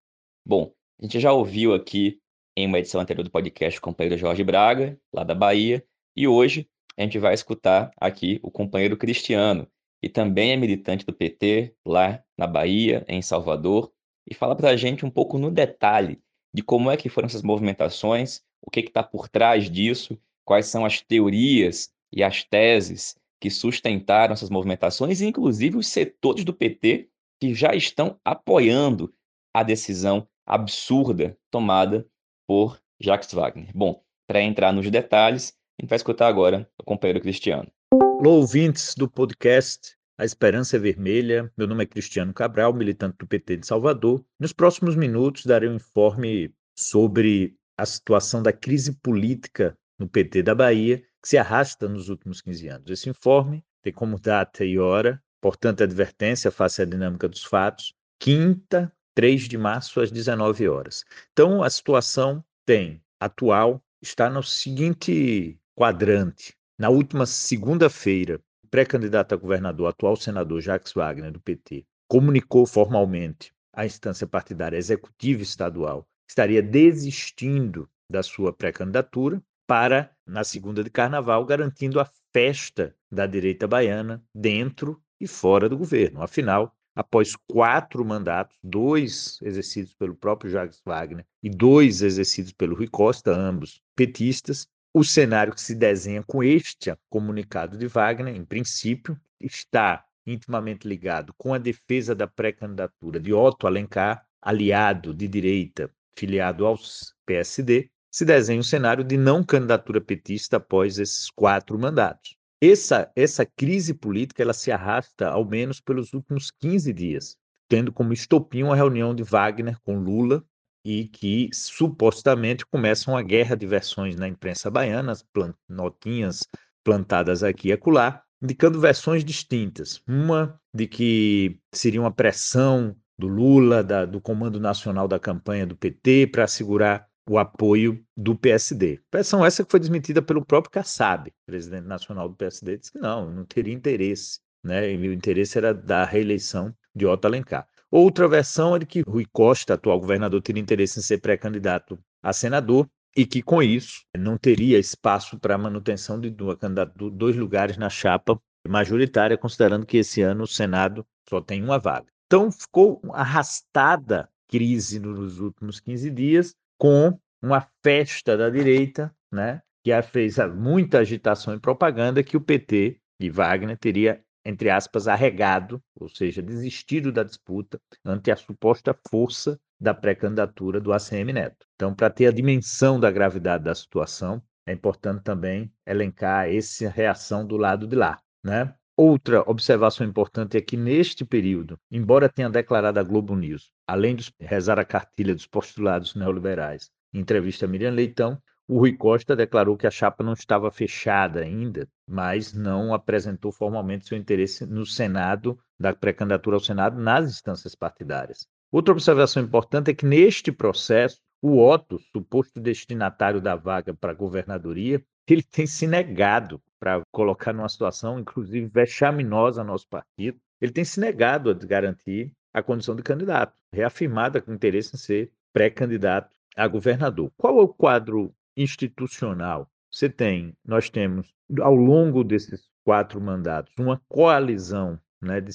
Bom, 0.46 0.72
a 1.00 1.04
gente 1.04 1.18
já 1.18 1.32
ouviu 1.32 1.74
aqui 1.74 2.20
em 2.56 2.66
uma 2.66 2.78
edição 2.78 3.00
anterior 3.00 3.24
do 3.24 3.30
podcast 3.30 3.78
o 3.78 3.82
companheiro 3.82 4.18
Jorge 4.18 4.44
Braga, 4.44 4.98
lá 5.12 5.24
da 5.24 5.34
Bahia, 5.34 5.84
e 6.16 6.28
hoje 6.28 6.68
a 6.96 7.02
gente 7.02 7.18
vai 7.18 7.34
escutar 7.34 7.90
aqui 7.96 8.38
o 8.42 8.50
companheiro 8.50 8.96
Cristiano, 8.96 9.66
que 10.00 10.08
também 10.08 10.52
é 10.52 10.56
militante 10.56 11.06
do 11.06 11.12
PT 11.12 11.74
lá 11.86 12.22
na 12.36 12.46
Bahia, 12.46 13.04
em 13.08 13.22
Salvador, 13.22 13.92
e 14.28 14.34
fala 14.34 14.54
para 14.54 14.70
a 14.70 14.76
gente 14.76 15.06
um 15.06 15.10
pouco 15.10 15.38
no 15.38 15.50
detalhe 15.50 16.20
de 16.52 16.62
como 16.62 16.90
é 16.90 16.96
que 16.96 17.08
foram 17.08 17.26
essas 17.26 17.42
movimentações, 17.42 18.42
o 18.60 18.70
que 18.70 18.80
está 18.80 19.02
por 19.02 19.28
trás 19.28 19.70
disso, 19.70 20.18
quais 20.44 20.66
são 20.66 20.84
as 20.84 21.00
teorias 21.00 21.90
e 22.12 22.22
as 22.22 22.44
teses 22.44 23.16
que 23.42 23.50
sustentaram 23.50 24.34
essas 24.34 24.48
movimentações, 24.48 25.20
e 25.20 25.26
inclusive 25.26 25.76
os 25.76 25.88
setores 25.88 26.44
do 26.44 26.54
PT 26.54 27.08
que 27.40 27.52
já 27.52 27.74
estão 27.74 28.16
apoiando 28.24 29.12
a 29.52 29.64
decisão 29.64 30.28
absurda 30.46 31.36
tomada 31.50 32.06
por 32.46 32.80
Jacques 33.00 33.34
Wagner. 33.34 33.68
Bom, 33.74 34.00
para 34.28 34.40
entrar 34.40 34.72
nos 34.72 34.88
detalhes, 34.88 35.58
a 35.76 35.82
gente 35.82 35.90
vai 35.90 35.96
escutar 35.96 36.28
agora 36.28 36.70
o 36.78 36.84
companheiro 36.84 37.20
Cristiano. 37.20 37.68
Olá, 37.92 38.28
ouvintes 38.28 38.94
do 38.94 39.10
podcast 39.10 39.96
A 40.16 40.24
Esperança 40.24 40.76
é 40.76 40.78
Vermelha. 40.78 41.52
Meu 41.58 41.66
nome 41.66 41.82
é 41.82 41.86
Cristiano 41.86 42.32
Cabral, 42.32 42.72
militante 42.72 43.16
do 43.18 43.26
PT 43.26 43.56
de 43.56 43.66
Salvador. 43.66 44.24
Nos 44.38 44.52
próximos 44.52 44.94
minutos 44.94 45.46
darei 45.46 45.68
um 45.68 45.74
informe 45.74 46.54
sobre 46.78 47.56
a 47.76 47.84
situação 47.84 48.40
da 48.40 48.52
crise 48.52 48.92
política 49.00 49.76
no 50.02 50.08
PT 50.08 50.42
da 50.42 50.54
Bahia, 50.54 50.98
que 51.22 51.28
se 51.28 51.38
arrasta 51.38 51.88
nos 51.88 52.08
últimos 52.08 52.40
15 52.40 52.68
anos. 52.68 52.90
Esse 52.90 53.08
informe 53.08 53.64
tem 53.80 53.92
como 53.92 54.18
data 54.18 54.64
e 54.64 54.76
hora, 54.76 55.22
portanto, 55.40 55.82
advertência 55.82 56.50
face 56.50 56.82
à 56.82 56.84
dinâmica 56.84 57.28
dos 57.28 57.44
fatos, 57.44 57.94
quinta, 58.18 58.92
3 59.14 59.42
de 59.48 59.56
março, 59.56 60.00
às 60.00 60.10
19 60.10 60.68
horas. 60.68 61.04
Então, 61.32 61.62
a 61.62 61.70
situação 61.70 62.44
tem 62.66 63.00
atual, 63.20 63.80
está 64.00 64.28
no 64.28 64.42
seguinte 64.42 65.56
quadrante. 65.76 66.56
Na 66.76 66.88
última 66.88 67.24
segunda-feira, 67.24 68.40
o 68.64 68.68
pré-candidato 68.68 69.34
a 69.34 69.36
governador, 69.36 69.88
atual 69.88 70.16
senador 70.16 70.60
Jacques 70.60 70.92
Wagner, 70.92 71.30
do 71.30 71.40
PT, 71.40 71.86
comunicou 72.08 72.66
formalmente 72.66 73.54
à 73.72 73.86
instância 73.86 74.26
partidária 74.26 74.76
executiva 74.76 75.42
estadual 75.42 76.02
que 76.26 76.32
estaria 76.32 76.62
desistindo 76.62 77.88
da 78.10 78.22
sua 78.22 78.52
pré-candidatura 78.52 79.40
para, 79.72 80.14
na 80.26 80.44
segunda 80.44 80.84
de 80.84 80.90
carnaval, 80.90 81.46
garantindo 81.46 81.98
a 81.98 82.06
festa 82.30 82.94
da 83.10 83.26
direita 83.26 83.66
baiana 83.66 84.22
dentro 84.34 85.02
e 85.18 85.26
fora 85.26 85.66
do 85.66 85.78
governo. 85.78 86.20
Afinal, 86.20 86.76
após 86.94 87.34
quatro 87.48 88.04
mandatos, 88.04 88.58
dois 88.62 89.38
exercidos 89.40 89.94
pelo 89.94 90.14
próprio 90.14 90.50
Jacques 90.50 90.82
Wagner 90.84 91.24
e 91.42 91.48
dois 91.48 92.02
exercidos 92.02 92.52
pelo 92.52 92.76
Rui 92.76 92.86
Costa, 92.86 93.34
ambos 93.34 93.80
petistas, 93.96 94.68
o 94.92 95.02
cenário 95.02 95.54
que 95.54 95.60
se 95.62 95.74
desenha 95.74 96.22
com 96.22 96.44
este 96.44 96.94
comunicado 97.08 97.78
de 97.78 97.86
Wagner, 97.86 98.36
em 98.36 98.44
princípio, 98.44 99.18
está 99.40 100.04
intimamente 100.26 100.86
ligado 100.86 101.32
com 101.38 101.54
a 101.54 101.58
defesa 101.58 102.14
da 102.14 102.26
pré-candidatura 102.26 103.18
de 103.18 103.32
Otto 103.32 103.66
Alencar, 103.66 104.22
aliado 104.42 105.14
de 105.14 105.26
direita, 105.26 105.90
filiado 106.14 106.66
ao 106.66 106.78
PSD, 107.24 107.90
se 108.12 108.26
desenha 108.26 108.60
um 108.60 108.64
cenário 108.64 109.02
de 109.02 109.16
não 109.16 109.42
candidatura 109.42 110.00
petista 110.00 110.58
após 110.58 110.98
esses 110.98 111.30
quatro 111.30 111.78
mandatos. 111.78 112.36
Essa, 112.62 113.10
essa 113.16 113.44
crise 113.44 113.94
política 113.94 114.42
ela 114.42 114.52
se 114.52 114.70
arrasta 114.70 115.28
ao 115.28 115.44
menos 115.44 115.80
pelos 115.80 116.12
últimos 116.12 116.50
15 116.50 116.92
dias, 116.92 117.36
tendo 117.68 117.90
como 117.90 118.12
estopim 118.12 118.62
uma 118.62 118.76
reunião 118.76 119.14
de 119.14 119.22
Wagner 119.22 119.78
com 119.82 119.98
Lula 119.98 120.44
e 120.84 121.08
que 121.08 121.48
supostamente 121.52 122.66
começa 122.66 123.10
uma 123.10 123.22
guerra 123.22 123.56
de 123.56 123.66
versões 123.66 124.14
na 124.14 124.28
imprensa 124.28 124.70
baiana, 124.70 125.14
plant 125.32 125.56
notinhas 125.68 126.46
plantadas 126.84 127.42
aqui 127.42 127.68
e 127.68 127.72
acolá, 127.72 128.22
indicando 128.42 128.80
versões 128.80 129.24
distintas. 129.24 130.02
Uma 130.06 130.60
de 130.74 130.86
que 130.86 131.58
seria 131.72 132.00
uma 132.00 132.12
pressão 132.12 132.94
do 133.18 133.28
Lula, 133.28 133.82
da, 133.82 134.04
do 134.04 134.20
Comando 134.20 134.60
Nacional 134.60 135.08
da 135.08 135.18
campanha 135.18 135.66
do 135.66 135.76
PT, 135.76 136.26
para 136.26 136.44
assegurar 136.44 137.08
o 137.28 137.38
apoio 137.38 138.04
do 138.16 138.36
PSD. 138.36 139.00
Pressão 139.10 139.44
essa 139.44 139.64
que 139.64 139.70
foi 139.70 139.80
desmentida 139.80 140.20
pelo 140.20 140.44
próprio 140.44 140.72
Kassab, 140.72 141.32
presidente 141.46 141.86
nacional 141.86 142.28
do 142.28 142.34
PSD, 142.34 142.78
disse 142.78 142.92
que 142.92 142.98
não, 142.98 143.30
não 143.30 143.44
teria 143.44 143.74
interesse, 143.74 144.40
né? 144.62 144.92
E 144.92 145.08
o 145.08 145.12
interesse 145.12 145.58
era 145.58 145.72
da 145.72 146.04
reeleição 146.04 146.74
de 146.94 147.06
Otto 147.06 147.26
Alencar. 147.26 147.66
Outra 147.90 148.26
versão 148.26 148.74
é 148.74 148.78
de 148.78 148.86
que 148.86 149.02
Rui 149.02 149.26
Costa, 149.30 149.74
atual 149.74 150.00
governador, 150.00 150.40
teria 150.40 150.62
interesse 150.62 150.98
em 150.98 151.02
ser 151.02 151.18
pré-candidato 151.18 151.98
a 152.22 152.32
senador 152.32 152.88
e 153.14 153.26
que, 153.26 153.42
com 153.42 153.62
isso, 153.62 154.04
não 154.16 154.38
teria 154.38 154.78
espaço 154.78 155.38
para 155.38 155.58
manutenção 155.58 156.18
de 156.18 156.30
dois 156.30 157.36
lugares 157.36 157.76
na 157.76 157.90
chapa 157.90 158.40
majoritária, 158.66 159.36
considerando 159.36 159.84
que 159.84 159.98
esse 159.98 160.22
ano 160.22 160.44
o 160.44 160.46
Senado 160.46 161.06
só 161.28 161.40
tem 161.40 161.62
uma 161.62 161.78
vaga. 161.78 162.06
Então, 162.26 162.50
ficou 162.50 163.00
arrastada 163.12 164.28
crise 164.48 165.00
nos 165.00 165.40
últimos 165.40 165.80
15 165.80 166.10
dias, 166.10 166.54
com 166.82 167.16
uma 167.40 167.64
festa 167.80 168.36
da 168.36 168.50
direita, 168.50 169.14
né, 169.30 169.62
que 169.84 170.02
fez 170.02 170.36
muita 170.52 170.98
agitação 170.98 171.54
e 171.54 171.60
propaganda 171.60 172.24
que 172.24 172.36
o 172.36 172.40
PT 172.40 172.98
e 173.20 173.30
Wagner 173.30 173.78
teria, 173.78 174.20
entre 174.44 174.68
aspas, 174.68 175.06
arregado, 175.06 175.80
ou 175.94 176.08
seja, 176.08 176.42
desistido 176.42 177.12
da 177.12 177.22
disputa 177.22 177.80
ante 178.04 178.32
a 178.32 178.36
suposta 178.36 178.98
força 179.08 179.60
da 179.80 179.94
pré-candidatura 179.94 180.80
do 180.80 180.92
ACM 180.92 181.32
Neto. 181.32 181.64
Então, 181.76 181.94
para 181.94 182.10
ter 182.10 182.26
a 182.26 182.32
dimensão 182.32 182.98
da 182.98 183.12
gravidade 183.12 183.62
da 183.62 183.76
situação, 183.76 184.42
é 184.66 184.72
importante 184.72 185.22
também 185.22 185.72
elencar 185.86 186.48
essa 186.48 186.88
reação 186.88 187.46
do 187.46 187.56
lado 187.56 187.86
de 187.86 187.94
lá, 187.94 188.20
né? 188.44 188.74
Outra 188.96 189.40
observação 189.48 190.06
importante 190.06 190.56
é 190.56 190.60
que, 190.60 190.76
neste 190.76 191.24
período, 191.24 191.78
embora 191.90 192.28
tenha 192.28 192.50
declarado 192.50 193.00
a 193.00 193.02
Globo 193.02 193.34
News, 193.34 193.72
além 193.86 194.14
de 194.14 194.30
rezar 194.38 194.78
a 194.78 194.84
cartilha 194.84 195.34
dos 195.34 195.46
postulados 195.46 196.14
neoliberais, 196.14 196.90
em 197.12 197.20
entrevista 197.20 197.64
a 197.64 197.68
Miriam 197.68 197.92
Leitão, 197.92 198.38
o 198.68 198.78
Rui 198.78 198.94
Costa 198.94 199.34
declarou 199.34 199.78
que 199.78 199.86
a 199.86 199.90
chapa 199.90 200.22
não 200.22 200.34
estava 200.34 200.70
fechada 200.70 201.40
ainda, 201.40 201.88
mas 202.06 202.52
não 202.52 202.92
apresentou 202.92 203.50
formalmente 203.50 204.06
seu 204.06 204.16
interesse 204.16 204.66
no 204.66 204.84
Senado, 204.84 205.58
da 205.80 205.94
pré-candidatura 205.94 206.56
ao 206.56 206.60
Senado, 206.60 207.00
nas 207.00 207.30
instâncias 207.30 207.74
partidárias. 207.74 208.46
Outra 208.70 208.92
observação 208.92 209.42
importante 209.42 209.90
é 209.90 209.94
que, 209.94 210.04
neste 210.04 210.52
processo, 210.52 211.18
o 211.40 211.58
Otto, 211.58 211.98
suposto 212.12 212.60
destinatário 212.60 213.40
da 213.40 213.56
vaga 213.56 213.94
para 213.94 214.12
a 214.12 214.14
governadoria, 214.14 215.02
ele 215.26 215.42
tem 215.42 215.66
se 215.66 215.86
negado 215.86 216.62
para 216.82 217.00
colocar 217.12 217.52
numa 217.52 217.68
situação, 217.68 218.18
inclusive, 218.18 218.66
vexaminosa 218.66 219.62
nosso 219.62 219.86
partido. 219.86 220.36
Ele 220.60 220.72
tem 220.72 220.84
se 220.84 220.98
negado 220.98 221.48
a 221.48 221.54
garantir 221.54 222.32
a 222.52 222.60
condição 222.60 222.96
de 222.96 223.04
candidato, 223.04 223.54
reafirmada 223.72 224.42
com 224.42 224.52
interesse 224.52 224.96
em 224.96 224.98
ser 224.98 225.32
pré-candidato 225.52 226.34
a 226.56 226.66
governador. 226.66 227.30
Qual 227.36 227.56
é 227.56 227.62
o 227.62 227.68
quadro 227.68 228.34
institucional? 228.56 229.70
Você 229.92 230.10
tem, 230.10 230.56
nós 230.66 230.90
temos, 230.90 231.32
ao 231.60 231.72
longo 231.72 232.24
desses 232.24 232.68
quatro 232.84 233.20
mandatos, 233.20 233.72
uma 233.78 234.02
coalizão 234.08 234.98
né, 235.22 235.40
de 235.40 235.52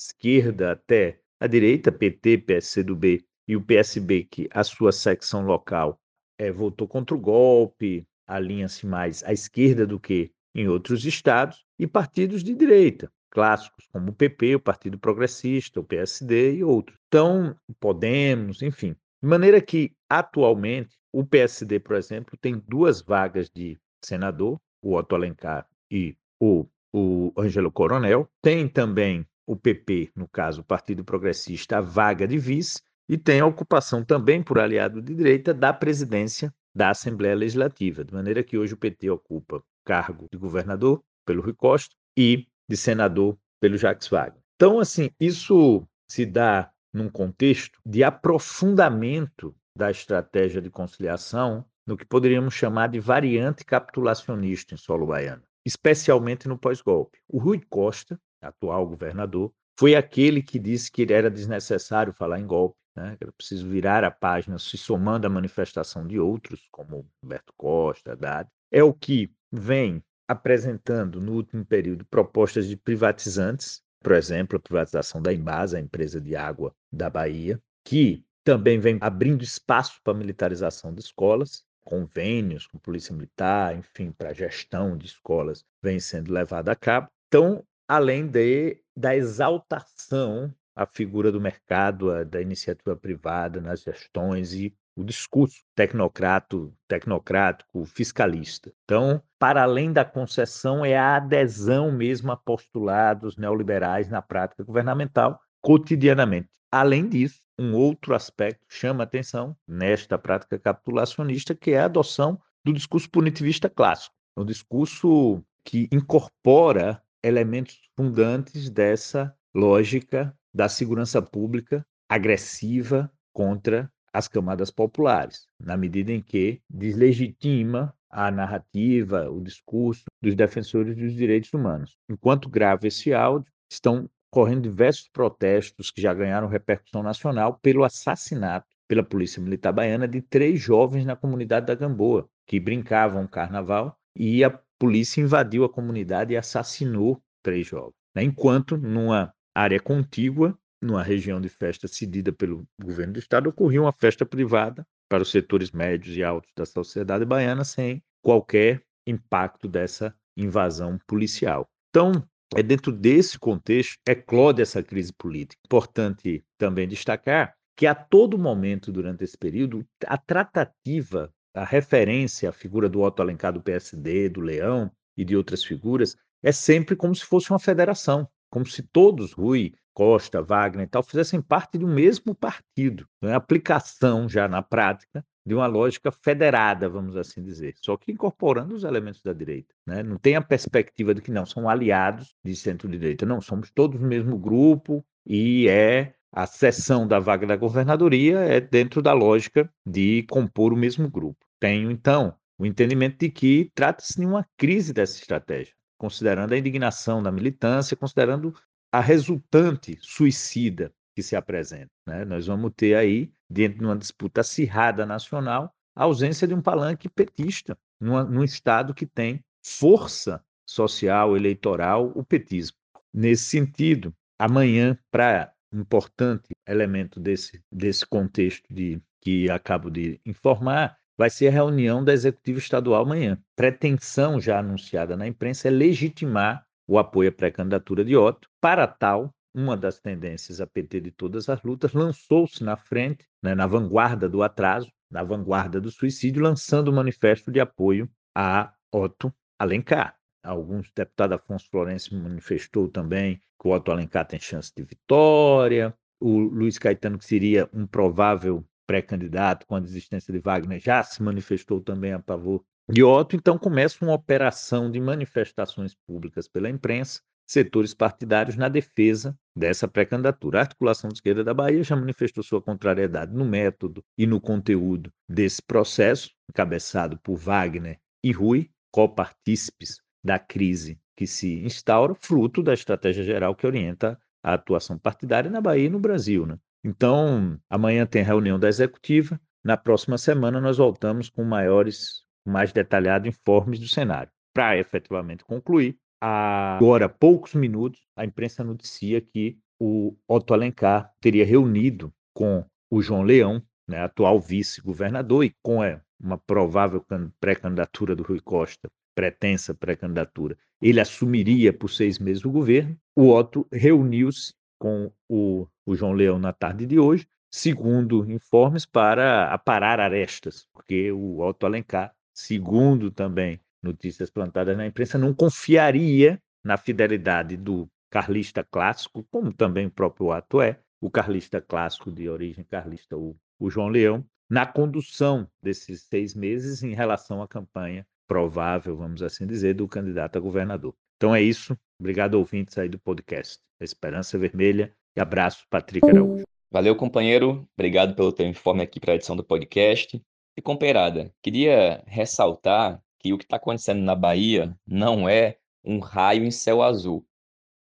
esquerda 0.00 0.72
até 0.72 1.20
a 1.38 1.46
direita, 1.46 1.92
PT, 1.92 2.38
PSCdoB 2.38 3.22
e 3.46 3.54
o 3.54 3.60
PSB, 3.60 4.24
que 4.30 4.48
a 4.50 4.64
sua 4.64 4.92
secção 4.92 5.44
local 5.44 6.00
é, 6.38 6.50
votou 6.50 6.88
contra 6.88 7.14
o 7.14 7.20
golpe, 7.20 8.06
alinha-se 8.26 8.86
mais 8.86 9.22
à 9.24 9.32
esquerda 9.34 9.86
do 9.86 10.00
que 10.00 10.32
em 10.54 10.68
outros 10.68 11.04
estados, 11.04 11.64
e 11.78 11.86
partidos 11.86 12.42
de 12.42 12.54
direita, 12.54 13.10
clássicos 13.30 13.86
como 13.92 14.10
o 14.10 14.14
PP, 14.14 14.56
o 14.56 14.60
Partido 14.60 14.98
Progressista, 14.98 15.80
o 15.80 15.84
PSD 15.84 16.56
e 16.56 16.64
outros. 16.64 16.98
Então, 17.08 17.56
Podemos, 17.78 18.62
enfim, 18.62 18.94
De 19.22 19.28
maneira 19.28 19.60
que, 19.60 19.92
atualmente, 20.08 20.96
o 21.12 21.24
PSD, 21.24 21.80
por 21.80 21.96
exemplo, 21.96 22.36
tem 22.40 22.62
duas 22.66 23.02
vagas 23.02 23.50
de 23.50 23.78
senador, 24.02 24.60
o 24.82 24.94
Otto 24.94 25.14
Alencar 25.14 25.66
e 25.90 26.16
o, 26.40 26.66
o 26.92 27.32
Ângelo 27.36 27.70
Coronel. 27.70 28.28
Tem 28.42 28.68
também 28.68 29.26
o 29.46 29.56
PP, 29.56 30.12
no 30.14 30.28
caso, 30.28 30.60
o 30.60 30.64
Partido 30.64 31.04
Progressista, 31.04 31.78
a 31.78 31.80
vaga 31.80 32.26
de 32.26 32.38
vice, 32.38 32.80
e 33.08 33.18
tem 33.18 33.40
a 33.40 33.46
ocupação 33.46 34.04
também 34.04 34.42
por 34.42 34.58
aliado 34.58 35.02
de 35.02 35.14
direita 35.14 35.52
da 35.52 35.72
presidência 35.72 36.54
da 36.72 36.90
Assembleia 36.90 37.34
Legislativa, 37.34 38.04
de 38.04 38.14
maneira 38.14 38.44
que 38.44 38.56
hoje 38.56 38.74
o 38.74 38.76
PT 38.76 39.10
ocupa 39.10 39.62
cargo 39.90 40.28
de 40.30 40.38
governador 40.38 41.02
pelo 41.26 41.42
Rui 41.42 41.52
Costa 41.52 41.96
e 42.16 42.46
de 42.68 42.76
senador 42.76 43.36
pelo 43.60 43.76
Jacques 43.76 44.06
Wagner. 44.06 44.40
Então, 44.54 44.78
assim, 44.78 45.10
isso 45.18 45.84
se 46.08 46.24
dá 46.24 46.70
num 46.92 47.10
contexto 47.10 47.80
de 47.84 48.04
aprofundamento 48.04 49.52
da 49.76 49.90
estratégia 49.90 50.62
de 50.62 50.70
conciliação 50.70 51.64
no 51.84 51.96
que 51.96 52.04
poderíamos 52.04 52.54
chamar 52.54 52.88
de 52.88 53.00
variante 53.00 53.64
capitulacionista 53.64 54.74
em 54.74 54.76
solo 54.76 55.06
baiano, 55.06 55.42
especialmente 55.66 56.46
no 56.46 56.56
pós-golpe. 56.56 57.18
O 57.26 57.38
Rui 57.38 57.60
Costa, 57.68 58.16
atual 58.40 58.86
governador, 58.86 59.52
foi 59.80 59.94
aquele 59.94 60.42
que 60.42 60.58
disse 60.58 60.92
que 60.92 61.10
era 61.10 61.30
desnecessário 61.30 62.12
falar 62.12 62.38
em 62.38 62.46
golpe, 62.46 62.76
né? 62.94 63.16
era 63.18 63.32
preciso 63.32 63.66
virar 63.66 64.04
a 64.04 64.10
página 64.10 64.58
se 64.58 64.76
somando 64.76 65.26
à 65.26 65.30
manifestação 65.30 66.06
de 66.06 66.20
outros, 66.20 66.68
como 66.70 67.08
Humberto 67.22 67.50
Costa, 67.56 68.12
Haddad. 68.12 68.46
É 68.70 68.84
o 68.84 68.92
que 68.92 69.32
vem 69.50 70.04
apresentando 70.28 71.18
no 71.18 71.32
último 71.32 71.64
período 71.64 72.04
propostas 72.04 72.68
de 72.68 72.76
privatizantes, 72.76 73.80
por 74.02 74.12
exemplo, 74.12 74.58
a 74.58 74.60
privatização 74.60 75.22
da 75.22 75.32
Embasa, 75.32 75.78
a 75.78 75.80
empresa 75.80 76.20
de 76.20 76.36
água 76.36 76.74
da 76.92 77.08
Bahia, 77.08 77.58
que 77.82 78.22
também 78.44 78.78
vem 78.78 78.98
abrindo 79.00 79.42
espaço 79.42 79.98
para 80.04 80.12
a 80.12 80.16
militarização 80.18 80.92
de 80.92 81.00
escolas, 81.00 81.64
convênios 81.86 82.66
com 82.66 82.76
polícia 82.76 83.14
militar, 83.14 83.74
enfim, 83.74 84.12
para 84.12 84.28
a 84.28 84.34
gestão 84.34 84.94
de 84.94 85.06
escolas 85.06 85.64
vem 85.82 85.98
sendo 85.98 86.34
levado 86.34 86.68
a 86.68 86.76
cabo. 86.76 87.08
Então, 87.28 87.64
além 87.90 88.24
de, 88.24 88.80
da 88.96 89.16
exaltação 89.16 90.54
à 90.76 90.86
figura 90.86 91.32
do 91.32 91.40
mercado, 91.40 92.24
da 92.24 92.40
iniciativa 92.40 92.94
privada 92.94 93.60
nas 93.60 93.82
gestões 93.82 94.54
e 94.54 94.72
o 94.94 95.02
discurso 95.02 95.56
tecnocrato, 95.74 96.72
tecnocrático, 96.86 97.84
fiscalista. 97.84 98.72
Então, 98.84 99.20
para 99.40 99.64
além 99.64 99.92
da 99.92 100.04
concessão, 100.04 100.84
é 100.84 100.96
a 100.96 101.16
adesão 101.16 101.90
mesmo 101.90 102.30
a 102.30 102.36
postulados 102.36 103.36
neoliberais 103.36 104.08
na 104.08 104.22
prática 104.22 104.62
governamental 104.62 105.40
cotidianamente. 105.60 106.48
Além 106.70 107.08
disso, 107.08 107.40
um 107.58 107.74
outro 107.74 108.14
aspecto 108.14 108.64
chama 108.68 109.02
atenção 109.02 109.56
nesta 109.66 110.16
prática 110.16 110.60
capitulacionista, 110.60 111.56
que 111.56 111.72
é 111.72 111.80
a 111.80 111.86
adoção 111.86 112.40
do 112.64 112.72
discurso 112.72 113.10
punitivista 113.10 113.68
clássico, 113.68 114.14
um 114.36 114.44
discurso 114.44 115.42
que 115.64 115.88
incorpora 115.90 117.02
elementos 117.22 117.80
fundantes 117.96 118.70
dessa 118.70 119.34
lógica 119.54 120.34
da 120.52 120.68
segurança 120.68 121.20
pública 121.20 121.84
agressiva 122.08 123.10
contra 123.32 123.90
as 124.12 124.26
camadas 124.26 124.70
populares, 124.70 125.46
na 125.58 125.76
medida 125.76 126.10
em 126.12 126.20
que 126.20 126.60
deslegitima 126.68 127.94
a 128.10 128.30
narrativa, 128.30 129.30
o 129.30 129.40
discurso 129.40 130.04
dos 130.20 130.34
defensores 130.34 130.96
dos 130.96 131.14
direitos 131.14 131.52
humanos. 131.52 131.96
Enquanto 132.08 132.48
grave 132.48 132.88
esse 132.88 133.14
áudio, 133.14 133.52
estão 133.70 134.10
correndo 134.30 134.62
diversos 134.62 135.08
protestos 135.08 135.90
que 135.90 136.00
já 136.00 136.12
ganharam 136.12 136.48
repercussão 136.48 137.02
nacional 137.02 137.58
pelo 137.62 137.84
assassinato 137.84 138.66
pela 138.88 139.04
Polícia 139.04 139.40
Militar 139.40 139.72
Baiana 139.72 140.08
de 140.08 140.20
três 140.20 140.60
jovens 140.60 141.04
na 141.04 141.14
comunidade 141.14 141.66
da 141.66 141.76
Gamboa, 141.76 142.28
que 142.44 142.58
brincavam 142.58 143.26
carnaval 143.26 143.96
e 144.16 144.42
a 144.42 144.60
polícia 144.80 145.20
invadiu 145.20 145.62
a 145.62 145.68
comunidade 145.68 146.32
e 146.32 146.36
assassinou 146.36 147.22
três 147.44 147.66
jovens. 147.66 147.94
Né? 148.16 148.24
Enquanto, 148.24 148.78
numa 148.78 149.32
área 149.54 149.78
contígua, 149.78 150.58
numa 150.82 151.02
região 151.02 151.38
de 151.40 151.50
festa 151.50 151.86
cedida 151.86 152.32
pelo 152.32 152.66
governo 152.82 153.12
do 153.12 153.18
estado, 153.18 153.50
ocorria 153.50 153.82
uma 153.82 153.92
festa 153.92 154.24
privada 154.24 154.86
para 155.08 155.22
os 155.22 155.30
setores 155.30 155.70
médios 155.70 156.16
e 156.16 156.24
altos 156.24 156.50
da 156.56 156.64
sociedade 156.64 157.26
baiana 157.26 157.62
sem 157.62 158.02
qualquer 158.22 158.82
impacto 159.06 159.68
dessa 159.68 160.14
invasão 160.36 160.98
policial. 161.06 161.68
Então, 161.90 162.12
é 162.56 162.62
dentro 162.62 162.90
desse 162.90 163.38
contexto 163.38 163.98
eclode 164.08 164.62
essa 164.62 164.82
crise 164.82 165.12
política. 165.12 165.60
Importante 165.66 166.42
também 166.58 166.88
destacar 166.88 167.54
que 167.76 167.86
a 167.86 167.94
todo 167.94 168.38
momento 168.38 168.90
durante 168.90 169.24
esse 169.24 169.36
período 169.36 169.86
a 170.06 170.16
tratativa, 170.16 171.32
a 171.54 171.64
referência 171.64 172.48
à 172.48 172.52
figura 172.52 172.88
do 172.88 173.00
Otto 173.00 173.22
Alencar 173.22 173.52
do 173.52 173.62
PSD, 173.62 174.28
do 174.28 174.40
Leão 174.40 174.90
e 175.16 175.24
de 175.24 175.36
outras 175.36 175.64
figuras 175.64 176.16
é 176.42 176.52
sempre 176.52 176.96
como 176.96 177.14
se 177.14 177.24
fosse 177.24 177.50
uma 177.50 177.58
federação, 177.58 178.28
como 178.48 178.66
se 178.66 178.82
todos, 178.82 179.32
Rui, 179.32 179.74
Costa, 179.92 180.42
Wagner 180.42 180.86
e 180.86 180.88
tal, 180.88 181.02
fizessem 181.02 181.42
parte 181.42 181.76
de 181.76 181.84
um 181.84 181.92
mesmo 181.92 182.34
partido. 182.34 183.06
Né? 183.20 183.34
Aplicação 183.34 184.28
já 184.28 184.48
na 184.48 184.62
prática 184.62 185.24
de 185.44 185.54
uma 185.54 185.66
lógica 185.66 186.12
federada, 186.12 186.88
vamos 186.88 187.16
assim 187.16 187.42
dizer, 187.42 187.74
só 187.82 187.96
que 187.96 188.12
incorporando 188.12 188.74
os 188.74 188.84
elementos 188.84 189.22
da 189.22 189.32
direita. 189.32 189.74
Né? 189.86 190.02
Não 190.02 190.16
tem 190.16 190.36
a 190.36 190.42
perspectiva 190.42 191.14
de 191.14 191.20
que 191.20 191.30
não, 191.30 191.44
são 191.44 191.68
aliados 191.68 192.34
de 192.44 192.54
centro-direita. 192.54 193.26
Não, 193.26 193.40
somos 193.40 193.70
todos 193.70 194.00
o 194.00 194.04
mesmo 194.04 194.38
grupo 194.38 195.04
e 195.26 195.68
é 195.68 196.14
a 196.32 196.46
cessão 196.46 197.06
da 197.06 197.18
vaga 197.18 197.46
da 197.46 197.56
governadoria 197.56 198.38
é 198.40 198.60
dentro 198.60 199.02
da 199.02 199.12
lógica 199.12 199.72
de 199.86 200.24
compor 200.24 200.72
o 200.72 200.76
mesmo 200.76 201.08
grupo. 201.08 201.44
Tenho, 201.58 201.90
então, 201.90 202.34
o 202.58 202.64
entendimento 202.64 203.18
de 203.18 203.30
que 203.30 203.70
trata-se 203.74 204.18
de 204.18 204.26
uma 204.26 204.46
crise 204.56 204.92
dessa 204.92 205.18
estratégia, 205.18 205.74
considerando 205.98 206.52
a 206.52 206.58
indignação 206.58 207.22
da 207.22 207.32
militância, 207.32 207.96
considerando 207.96 208.54
a 208.92 209.00
resultante 209.00 209.98
suicida 210.00 210.92
que 211.14 211.22
se 211.22 211.36
apresenta. 211.36 211.90
Né? 212.06 212.24
Nós 212.24 212.46
vamos 212.46 212.72
ter 212.76 212.94
aí, 212.94 213.32
dentro 213.48 213.78
de 213.78 213.84
uma 213.84 213.96
disputa 213.96 214.40
acirrada 214.40 215.04
nacional, 215.04 215.72
a 215.94 216.04
ausência 216.04 216.46
de 216.46 216.54
um 216.54 216.62
palanque 216.62 217.08
petista, 217.08 217.76
numa, 218.00 218.24
num 218.24 218.44
Estado 218.44 218.94
que 218.94 219.06
tem 219.06 219.44
força 219.64 220.42
social, 220.66 221.36
eleitoral, 221.36 222.12
o 222.14 222.24
petismo. 222.24 222.76
Nesse 223.12 223.44
sentido, 223.44 224.14
amanhã, 224.38 224.96
para 225.10 225.52
importante 225.72 226.48
elemento 226.66 227.20
desse, 227.20 227.62
desse 227.70 228.06
contexto 228.06 228.72
de, 228.72 229.00
que 229.20 229.50
acabo 229.50 229.90
de 229.90 230.20
informar, 230.24 230.96
vai 231.16 231.28
ser 231.28 231.48
a 231.48 231.52
reunião 231.52 232.02
da 232.02 232.12
Executiva 232.12 232.58
Estadual 232.58 233.02
amanhã. 233.02 233.38
Pretensão 233.54 234.40
já 234.40 234.58
anunciada 234.58 235.16
na 235.16 235.26
imprensa 235.26 235.68
é 235.68 235.70
legitimar 235.70 236.64
o 236.88 236.98
apoio 236.98 237.28
à 237.28 237.32
pré-candidatura 237.32 238.04
de 238.04 238.16
Otto. 238.16 238.48
Para 238.60 238.86
tal, 238.86 239.32
uma 239.54 239.76
das 239.76 240.00
tendências 240.00 240.60
a 240.60 240.66
PT 240.66 241.00
de 241.00 241.10
todas 241.10 241.48
as 241.48 241.62
lutas 241.62 241.92
lançou-se 241.92 242.62
na 242.64 242.76
frente, 242.76 243.26
né, 243.42 243.54
na 243.54 243.66
vanguarda 243.66 244.28
do 244.28 244.42
atraso, 244.42 244.90
na 245.10 245.22
vanguarda 245.22 245.80
do 245.80 245.90
suicídio, 245.90 246.42
lançando 246.42 246.88
o 246.88 246.90
um 246.92 246.94
manifesto 246.94 247.50
de 247.50 247.60
apoio 247.60 248.08
a 248.34 248.72
Otto 248.92 249.32
Alencar. 249.58 250.19
Alguns 250.42 250.90
deputados 250.94 251.36
Afonso 251.36 251.68
Florencio 251.70 252.16
manifestou 252.18 252.88
também 252.88 253.36
que 253.60 253.68
o 253.68 253.72
Otto 253.72 253.92
Alencar 253.92 254.26
tem 254.26 254.40
chance 254.40 254.72
de 254.74 254.82
vitória. 254.82 255.94
O 256.18 256.38
Luiz 256.38 256.78
Caetano, 256.78 257.18
que 257.18 257.24
seria 257.24 257.68
um 257.72 257.86
provável 257.86 258.64
pré-candidato 258.86 259.66
com 259.66 259.76
a 259.76 259.80
desistência 259.80 260.32
de 260.32 260.40
Wagner, 260.40 260.80
já 260.80 261.02
se 261.02 261.22
manifestou 261.22 261.80
também 261.80 262.12
a 262.12 262.22
favor 262.22 262.64
de 262.90 263.04
Otto, 263.04 263.36
então 263.36 263.56
começa 263.56 264.04
uma 264.04 264.14
operação 264.14 264.90
de 264.90 264.98
manifestações 264.98 265.94
públicas 265.94 266.48
pela 266.48 266.68
imprensa, 266.68 267.20
setores 267.46 267.94
partidários 267.94 268.56
na 268.56 268.68
defesa 268.68 269.38
dessa 269.54 269.86
pré-candidatura. 269.86 270.58
A 270.58 270.62
articulação 270.62 271.08
de 271.08 271.14
esquerda 271.14 271.44
da 271.44 271.54
Bahia 271.54 271.84
já 271.84 271.94
manifestou 271.94 272.42
sua 272.42 272.60
contrariedade 272.60 273.32
no 273.32 273.44
método 273.44 274.02
e 274.18 274.26
no 274.26 274.40
conteúdo 274.40 275.12
desse 275.28 275.62
processo, 275.62 276.30
encabeçado 276.48 277.16
por 277.22 277.36
Wagner 277.36 278.00
e 278.24 278.32
Rui, 278.32 278.68
copartícipes 278.90 280.00
da 280.22 280.38
crise 280.38 280.98
que 281.16 281.26
se 281.26 281.62
instaura, 281.64 282.14
fruto 282.14 282.62
da 282.62 282.72
estratégia 282.72 283.24
geral 283.24 283.54
que 283.54 283.66
orienta 283.66 284.18
a 284.42 284.54
atuação 284.54 284.98
partidária 284.98 285.50
na 285.50 285.60
Bahia 285.60 285.86
e 285.86 285.90
no 285.90 286.00
Brasil. 286.00 286.46
Né? 286.46 286.58
Então, 286.84 287.58
amanhã 287.68 288.06
tem 288.06 288.22
reunião 288.22 288.58
da 288.58 288.68
executiva. 288.68 289.40
Na 289.62 289.76
próxima 289.76 290.16
semana, 290.16 290.60
nós 290.60 290.78
voltamos 290.78 291.28
com 291.28 291.44
maiores 291.44 292.24
mais 292.46 292.72
detalhado 292.72 293.28
informes 293.28 293.78
do 293.78 293.86
cenário. 293.86 294.32
Para 294.54 294.78
efetivamente 294.78 295.44
concluir, 295.44 295.98
agora 296.20 297.08
poucos 297.08 297.54
minutos, 297.54 298.00
a 298.16 298.24
imprensa 298.24 298.64
noticia 298.64 299.20
que 299.20 299.58
o 299.78 300.16
Otto 300.26 300.54
Alencar 300.54 301.12
teria 301.20 301.44
reunido 301.44 302.12
com 302.34 302.64
o 302.90 303.00
João 303.00 303.22
Leão, 303.22 303.62
né, 303.88 304.00
atual 304.00 304.40
vice-governador, 304.40 305.44
e 305.44 305.54
com 305.62 305.82
é, 305.82 306.00
uma 306.18 306.36
provável 306.36 307.04
pré-candidatura 307.38 308.16
do 308.16 308.22
Rui 308.22 308.40
Costa, 308.40 308.90
pretensa 309.14 309.74
pré-candidatura, 309.74 310.56
ele 310.80 311.00
assumiria 311.00 311.72
por 311.72 311.88
seis 311.90 312.18
meses 312.18 312.44
o 312.44 312.50
governo. 312.50 312.96
O 313.14 313.28
Otto 313.28 313.66
reuniu-se 313.72 314.54
com 314.78 315.12
o, 315.28 315.66
o 315.84 315.94
João 315.94 316.12
Leão 316.12 316.38
na 316.38 316.52
tarde 316.52 316.86
de 316.86 316.98
hoje 316.98 317.26
segundo 317.50 318.30
informes, 318.30 318.86
para 318.86 319.52
aparar 319.52 319.98
arestas, 319.98 320.66
porque 320.72 321.10
o 321.10 321.40
Otto 321.40 321.66
Alencar, 321.66 322.14
segundo 322.32 323.10
também 323.10 323.60
notícias 323.82 324.30
plantadas 324.30 324.76
na 324.76 324.86
imprensa, 324.86 325.18
não 325.18 325.34
confiaria 325.34 326.40
na 326.62 326.76
fidelidade 326.76 327.56
do 327.56 327.90
carlista 328.08 328.62
clássico, 328.62 329.26
como 329.30 329.52
também 329.52 329.86
o 329.86 329.90
próprio 329.90 330.30
ato 330.30 330.60
é, 330.60 330.78
o 331.00 331.10
carlista 331.10 331.60
clássico 331.60 332.12
de 332.12 332.28
origem 332.28 332.64
carlista, 332.64 333.16
o, 333.16 333.36
o 333.58 333.70
João 333.70 333.88
Leão, 333.88 334.24
na 334.48 334.66
condução 334.66 335.48
desses 335.62 336.02
seis 336.02 336.34
meses 336.34 336.82
em 336.82 336.94
relação 336.94 337.42
à 337.42 337.48
campanha 337.48 338.06
provável, 338.30 338.96
vamos 338.96 339.24
assim 339.24 339.44
dizer, 339.44 339.74
do 339.74 339.88
candidato 339.88 340.36
a 340.36 340.40
governador. 340.40 340.94
Então 341.16 341.34
é 341.34 341.42
isso. 341.42 341.76
Obrigado, 341.98 342.34
ouvintes 342.34 342.78
aí 342.78 342.88
do 342.88 342.96
podcast. 342.96 343.58
Esperança 343.80 344.38
Vermelha 344.38 344.94
e 345.16 345.20
abraço, 345.20 345.66
Patrick 345.68 346.08
Araújo. 346.08 346.44
Valeu, 346.70 346.94
companheiro. 346.94 347.68
Obrigado 347.76 348.14
pelo 348.14 348.30
teu 348.30 348.46
informe 348.46 348.84
aqui 348.84 349.00
para 349.00 349.14
a 349.14 349.16
edição 349.16 349.34
do 349.34 349.42
podcast. 349.42 350.22
E, 350.56 350.62
companheirada, 350.62 351.34
queria 351.42 352.04
ressaltar 352.06 353.02
que 353.18 353.32
o 353.32 353.38
que 353.38 353.42
está 353.42 353.56
acontecendo 353.56 354.00
na 354.00 354.14
Bahia 354.14 354.78
não 354.86 355.28
é 355.28 355.58
um 355.82 355.98
raio 355.98 356.44
em 356.44 356.52
céu 356.52 356.82
azul. 356.82 357.26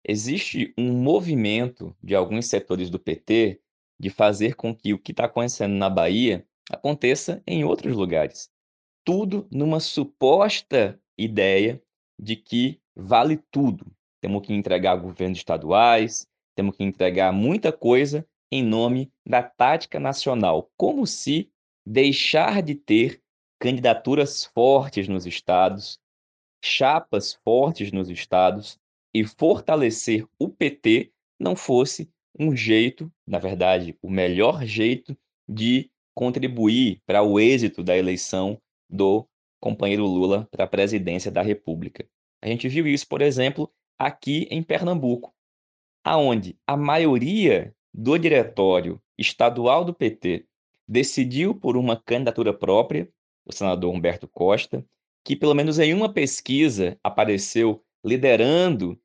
Existe 0.02 0.72
um 0.78 0.94
movimento 0.94 1.94
de 2.02 2.14
alguns 2.14 2.46
setores 2.46 2.88
do 2.88 2.98
PT 2.98 3.60
de 4.00 4.08
fazer 4.08 4.54
com 4.54 4.74
que 4.74 4.94
o 4.94 4.98
que 4.98 5.12
está 5.12 5.26
acontecendo 5.26 5.74
na 5.74 5.90
Bahia 5.90 6.46
aconteça 6.70 7.42
em 7.46 7.64
outros 7.64 7.94
lugares. 7.94 8.50
Tudo 9.08 9.48
numa 9.50 9.80
suposta 9.80 11.00
ideia 11.16 11.82
de 12.20 12.36
que 12.36 12.78
vale 12.94 13.38
tudo. 13.50 13.90
Temos 14.20 14.46
que 14.46 14.52
entregar 14.52 14.96
governos 14.96 15.38
estaduais, 15.38 16.26
temos 16.54 16.76
que 16.76 16.84
entregar 16.84 17.32
muita 17.32 17.72
coisa 17.72 18.28
em 18.52 18.62
nome 18.62 19.10
da 19.26 19.42
tática 19.42 19.98
nacional, 19.98 20.70
como 20.76 21.06
se 21.06 21.50
deixar 21.86 22.62
de 22.62 22.74
ter 22.74 23.22
candidaturas 23.58 24.44
fortes 24.44 25.08
nos 25.08 25.24
estados, 25.24 25.98
chapas 26.62 27.32
fortes 27.42 27.90
nos 27.90 28.10
estados 28.10 28.78
e 29.14 29.24
fortalecer 29.24 30.26
o 30.38 30.50
PT 30.50 31.10
não 31.40 31.56
fosse 31.56 32.10
um 32.38 32.54
jeito, 32.54 33.10
na 33.26 33.38
verdade, 33.38 33.96
o 34.02 34.10
melhor 34.10 34.66
jeito 34.66 35.16
de 35.48 35.90
contribuir 36.14 37.00
para 37.06 37.22
o 37.22 37.40
êxito 37.40 37.82
da 37.82 37.96
eleição 37.96 38.60
do 38.88 39.28
companheiro 39.60 40.06
Lula 40.06 40.48
para 40.50 40.64
a 40.64 40.68
presidência 40.68 41.30
da 41.30 41.42
República. 41.42 42.08
A 42.42 42.46
gente 42.46 42.68
viu 42.68 42.86
isso, 42.86 43.06
por 43.08 43.20
exemplo, 43.20 43.72
aqui 43.98 44.46
em 44.50 44.62
Pernambuco, 44.62 45.34
aonde 46.04 46.56
a 46.66 46.76
maioria 46.76 47.74
do 47.92 48.16
diretório 48.16 49.00
estadual 49.16 49.84
do 49.84 49.92
PT 49.92 50.46
decidiu 50.86 51.54
por 51.54 51.76
uma 51.76 52.00
candidatura 52.00 52.54
própria, 52.54 53.10
o 53.44 53.52
senador 53.52 53.92
Humberto 53.92 54.28
Costa, 54.28 54.84
que 55.24 55.36
pelo 55.36 55.54
menos 55.54 55.78
em 55.78 55.92
uma 55.92 56.12
pesquisa 56.12 56.98
apareceu 57.02 57.84
liderando 58.04 58.98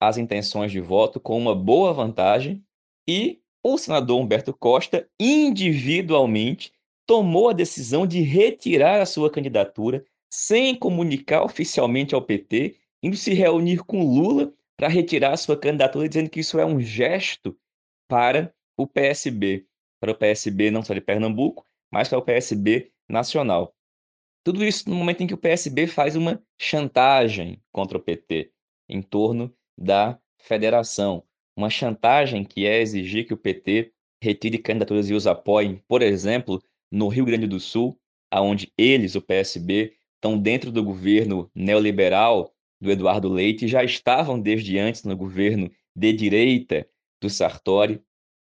as 0.00 0.16
intenções 0.16 0.72
de 0.72 0.80
voto 0.80 1.20
com 1.20 1.36
uma 1.38 1.54
boa 1.54 1.92
vantagem, 1.92 2.64
e 3.06 3.40
o 3.62 3.76
senador 3.76 4.18
Humberto 4.18 4.52
Costa, 4.54 5.08
individualmente, 5.20 6.72
tomou 7.10 7.48
a 7.48 7.52
decisão 7.52 8.06
de 8.06 8.20
retirar 8.20 9.00
a 9.00 9.04
sua 9.04 9.28
candidatura 9.28 10.04
sem 10.32 10.76
comunicar 10.76 11.42
oficialmente 11.42 12.14
ao 12.14 12.22
PT, 12.22 12.76
indo 13.02 13.16
se 13.16 13.34
reunir 13.34 13.82
com 13.82 14.04
Lula 14.04 14.54
para 14.76 14.86
retirar 14.86 15.32
a 15.32 15.36
sua 15.36 15.58
candidatura, 15.58 16.08
dizendo 16.08 16.30
que 16.30 16.38
isso 16.38 16.56
é 16.60 16.64
um 16.64 16.80
gesto 16.80 17.58
para 18.06 18.54
o 18.76 18.86
PSB, 18.86 19.66
para 19.98 20.12
o 20.12 20.14
PSB 20.14 20.70
não 20.70 20.84
só 20.84 20.94
de 20.94 21.00
Pernambuco, 21.00 21.66
mas 21.90 22.08
para 22.08 22.18
o 22.18 22.22
PSB 22.22 22.92
nacional. 23.08 23.74
Tudo 24.44 24.64
isso 24.64 24.88
no 24.88 24.94
momento 24.94 25.24
em 25.24 25.26
que 25.26 25.34
o 25.34 25.38
PSB 25.38 25.88
faz 25.88 26.14
uma 26.14 26.40
chantagem 26.60 27.60
contra 27.72 27.98
o 27.98 28.00
PT 28.00 28.52
em 28.88 29.02
torno 29.02 29.52
da 29.76 30.16
federação. 30.38 31.24
Uma 31.56 31.70
chantagem 31.70 32.44
que 32.44 32.68
é 32.68 32.80
exigir 32.80 33.26
que 33.26 33.34
o 33.34 33.36
PT 33.36 33.92
retire 34.22 34.58
candidaturas 34.58 35.10
e 35.10 35.14
os 35.14 35.26
apoie, 35.26 35.82
por 35.88 36.02
exemplo, 36.02 36.62
no 36.90 37.08
Rio 37.08 37.24
Grande 37.24 37.46
do 37.46 37.60
Sul, 37.60 37.98
aonde 38.30 38.72
eles, 38.76 39.14
o 39.14 39.22
PSB, 39.22 39.94
estão 40.14 40.38
dentro 40.38 40.70
do 40.70 40.84
governo 40.84 41.50
neoliberal 41.54 42.52
do 42.80 42.90
Eduardo 42.90 43.28
Leite, 43.28 43.68
já 43.68 43.84
estavam 43.84 44.40
desde 44.40 44.78
antes 44.78 45.04
no 45.04 45.16
governo 45.16 45.70
de 45.94 46.12
direita 46.12 46.86
do 47.20 47.28
Sartori, 47.28 48.02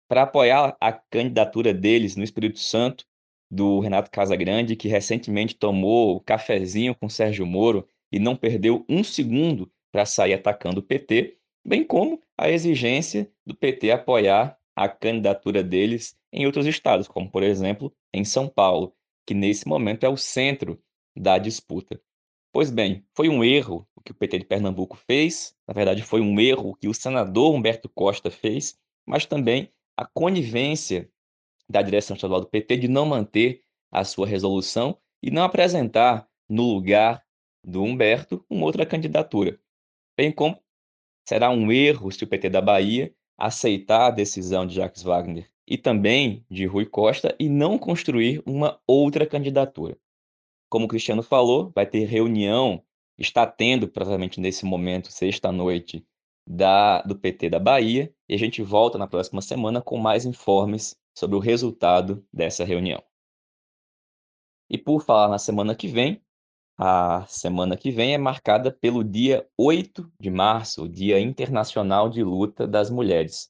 para 0.07 0.23
apoiar 0.23 0.75
a 0.79 0.91
candidatura 0.91 1.73
deles 1.73 2.15
no 2.15 2.23
Espírito 2.23 2.59
Santo, 2.59 3.05
do 3.49 3.79
Renato 3.79 4.11
Casagrande, 4.11 4.75
que 4.75 4.87
recentemente 4.87 5.55
tomou 5.55 6.15
o 6.15 6.19
cafezinho 6.19 6.95
com 6.95 7.07
Sérgio 7.07 7.45
Moro 7.45 7.87
e 8.11 8.19
não 8.19 8.35
perdeu 8.35 8.85
um 8.89 9.03
segundo 9.03 9.71
para 9.91 10.05
sair 10.05 10.33
atacando 10.33 10.79
o 10.79 10.83
PT, 10.83 11.37
bem 11.65 11.83
como 11.83 12.21
a 12.37 12.49
exigência 12.49 13.31
do 13.45 13.55
PT 13.55 13.91
apoiar 13.91 14.57
a 14.75 14.89
candidatura 14.89 15.63
deles 15.63 16.17
em 16.31 16.45
outros 16.45 16.65
estados, 16.65 17.07
como 17.07 17.29
por 17.31 17.43
exemplo 17.43 17.95
em 18.13 18.25
São 18.25 18.47
Paulo, 18.47 18.93
que 19.25 19.33
nesse 19.33 19.67
momento 19.67 20.03
é 20.03 20.09
o 20.09 20.17
centro 20.17 20.81
da 21.15 21.37
disputa. 21.37 21.99
Pois 22.51 22.69
bem, 22.69 23.05
foi 23.15 23.29
um 23.29 23.43
erro 23.43 23.87
o 23.95 24.01
que 24.01 24.11
o 24.11 24.15
PT 24.15 24.39
de 24.39 24.45
Pernambuco 24.45 24.95
fez, 24.95 25.55
na 25.67 25.73
verdade 25.73 26.01
foi 26.01 26.21
um 26.21 26.39
erro 26.39 26.69
o 26.69 26.75
que 26.75 26.87
o 26.87 26.93
senador 26.93 27.53
Humberto 27.53 27.89
Costa 27.89 28.29
fez, 28.29 28.77
mas 29.05 29.25
também 29.25 29.71
a 29.97 30.05
conivência 30.05 31.09
da 31.69 31.81
direção 31.81 32.15
estadual 32.15 32.41
do 32.41 32.47
PT 32.47 32.77
de 32.77 32.87
não 32.87 33.05
manter 33.05 33.63
a 33.91 34.03
sua 34.03 34.27
resolução 34.27 34.97
e 35.23 35.31
não 35.31 35.43
apresentar 35.43 36.27
no 36.47 36.63
lugar 36.63 37.25
do 37.63 37.81
Humberto 37.81 38.45
uma 38.49 38.65
outra 38.65 38.85
candidatura. 38.85 39.59
Bem 40.17 40.31
como 40.31 40.61
será 41.27 41.49
um 41.49 41.71
erro 41.71 42.11
se 42.11 42.23
o 42.23 42.27
PT 42.27 42.49
da 42.49 42.61
Bahia 42.61 43.13
aceitar 43.37 44.07
a 44.07 44.11
decisão 44.11 44.65
de 44.65 44.75
Jacques 44.75 45.03
Wagner 45.03 45.49
e 45.67 45.77
também 45.77 46.45
de 46.49 46.65
Rui 46.65 46.85
Costa 46.85 47.35
e 47.39 47.49
não 47.49 47.77
construir 47.77 48.41
uma 48.45 48.79
outra 48.87 49.25
candidatura. 49.25 49.97
Como 50.69 50.85
o 50.85 50.87
Cristiano 50.87 51.23
falou, 51.23 51.71
vai 51.73 51.85
ter 51.85 52.05
reunião, 52.05 52.83
está 53.17 53.45
tendo 53.45 53.87
provavelmente 53.87 54.39
nesse 54.39 54.65
momento, 54.65 55.11
sexta-noite, 55.11 56.05
da, 56.47 57.01
do 57.01 57.17
PT 57.17 57.49
da 57.49 57.59
Bahia, 57.59 58.13
e 58.29 58.35
a 58.35 58.37
gente 58.37 58.61
volta 58.61 58.97
na 58.97 59.07
próxima 59.07 59.41
semana 59.41 59.81
com 59.81 59.97
mais 59.97 60.25
informes 60.25 60.95
sobre 61.17 61.35
o 61.35 61.39
resultado 61.39 62.25
dessa 62.31 62.63
reunião. 62.63 63.01
E 64.69 64.77
por 64.77 65.03
falar 65.03 65.27
na 65.27 65.39
semana 65.39 65.75
que 65.75 65.87
vem, 65.87 66.21
a 66.77 67.25
semana 67.27 67.77
que 67.77 67.91
vem 67.91 68.13
é 68.13 68.17
marcada 68.17 68.71
pelo 68.71 69.03
dia 69.03 69.45
8 69.57 70.11
de 70.19 70.29
março, 70.29 70.83
o 70.83 70.89
Dia 70.89 71.19
Internacional 71.19 72.09
de 72.09 72.23
Luta 72.23 72.67
das 72.67 72.89
Mulheres. 72.89 73.49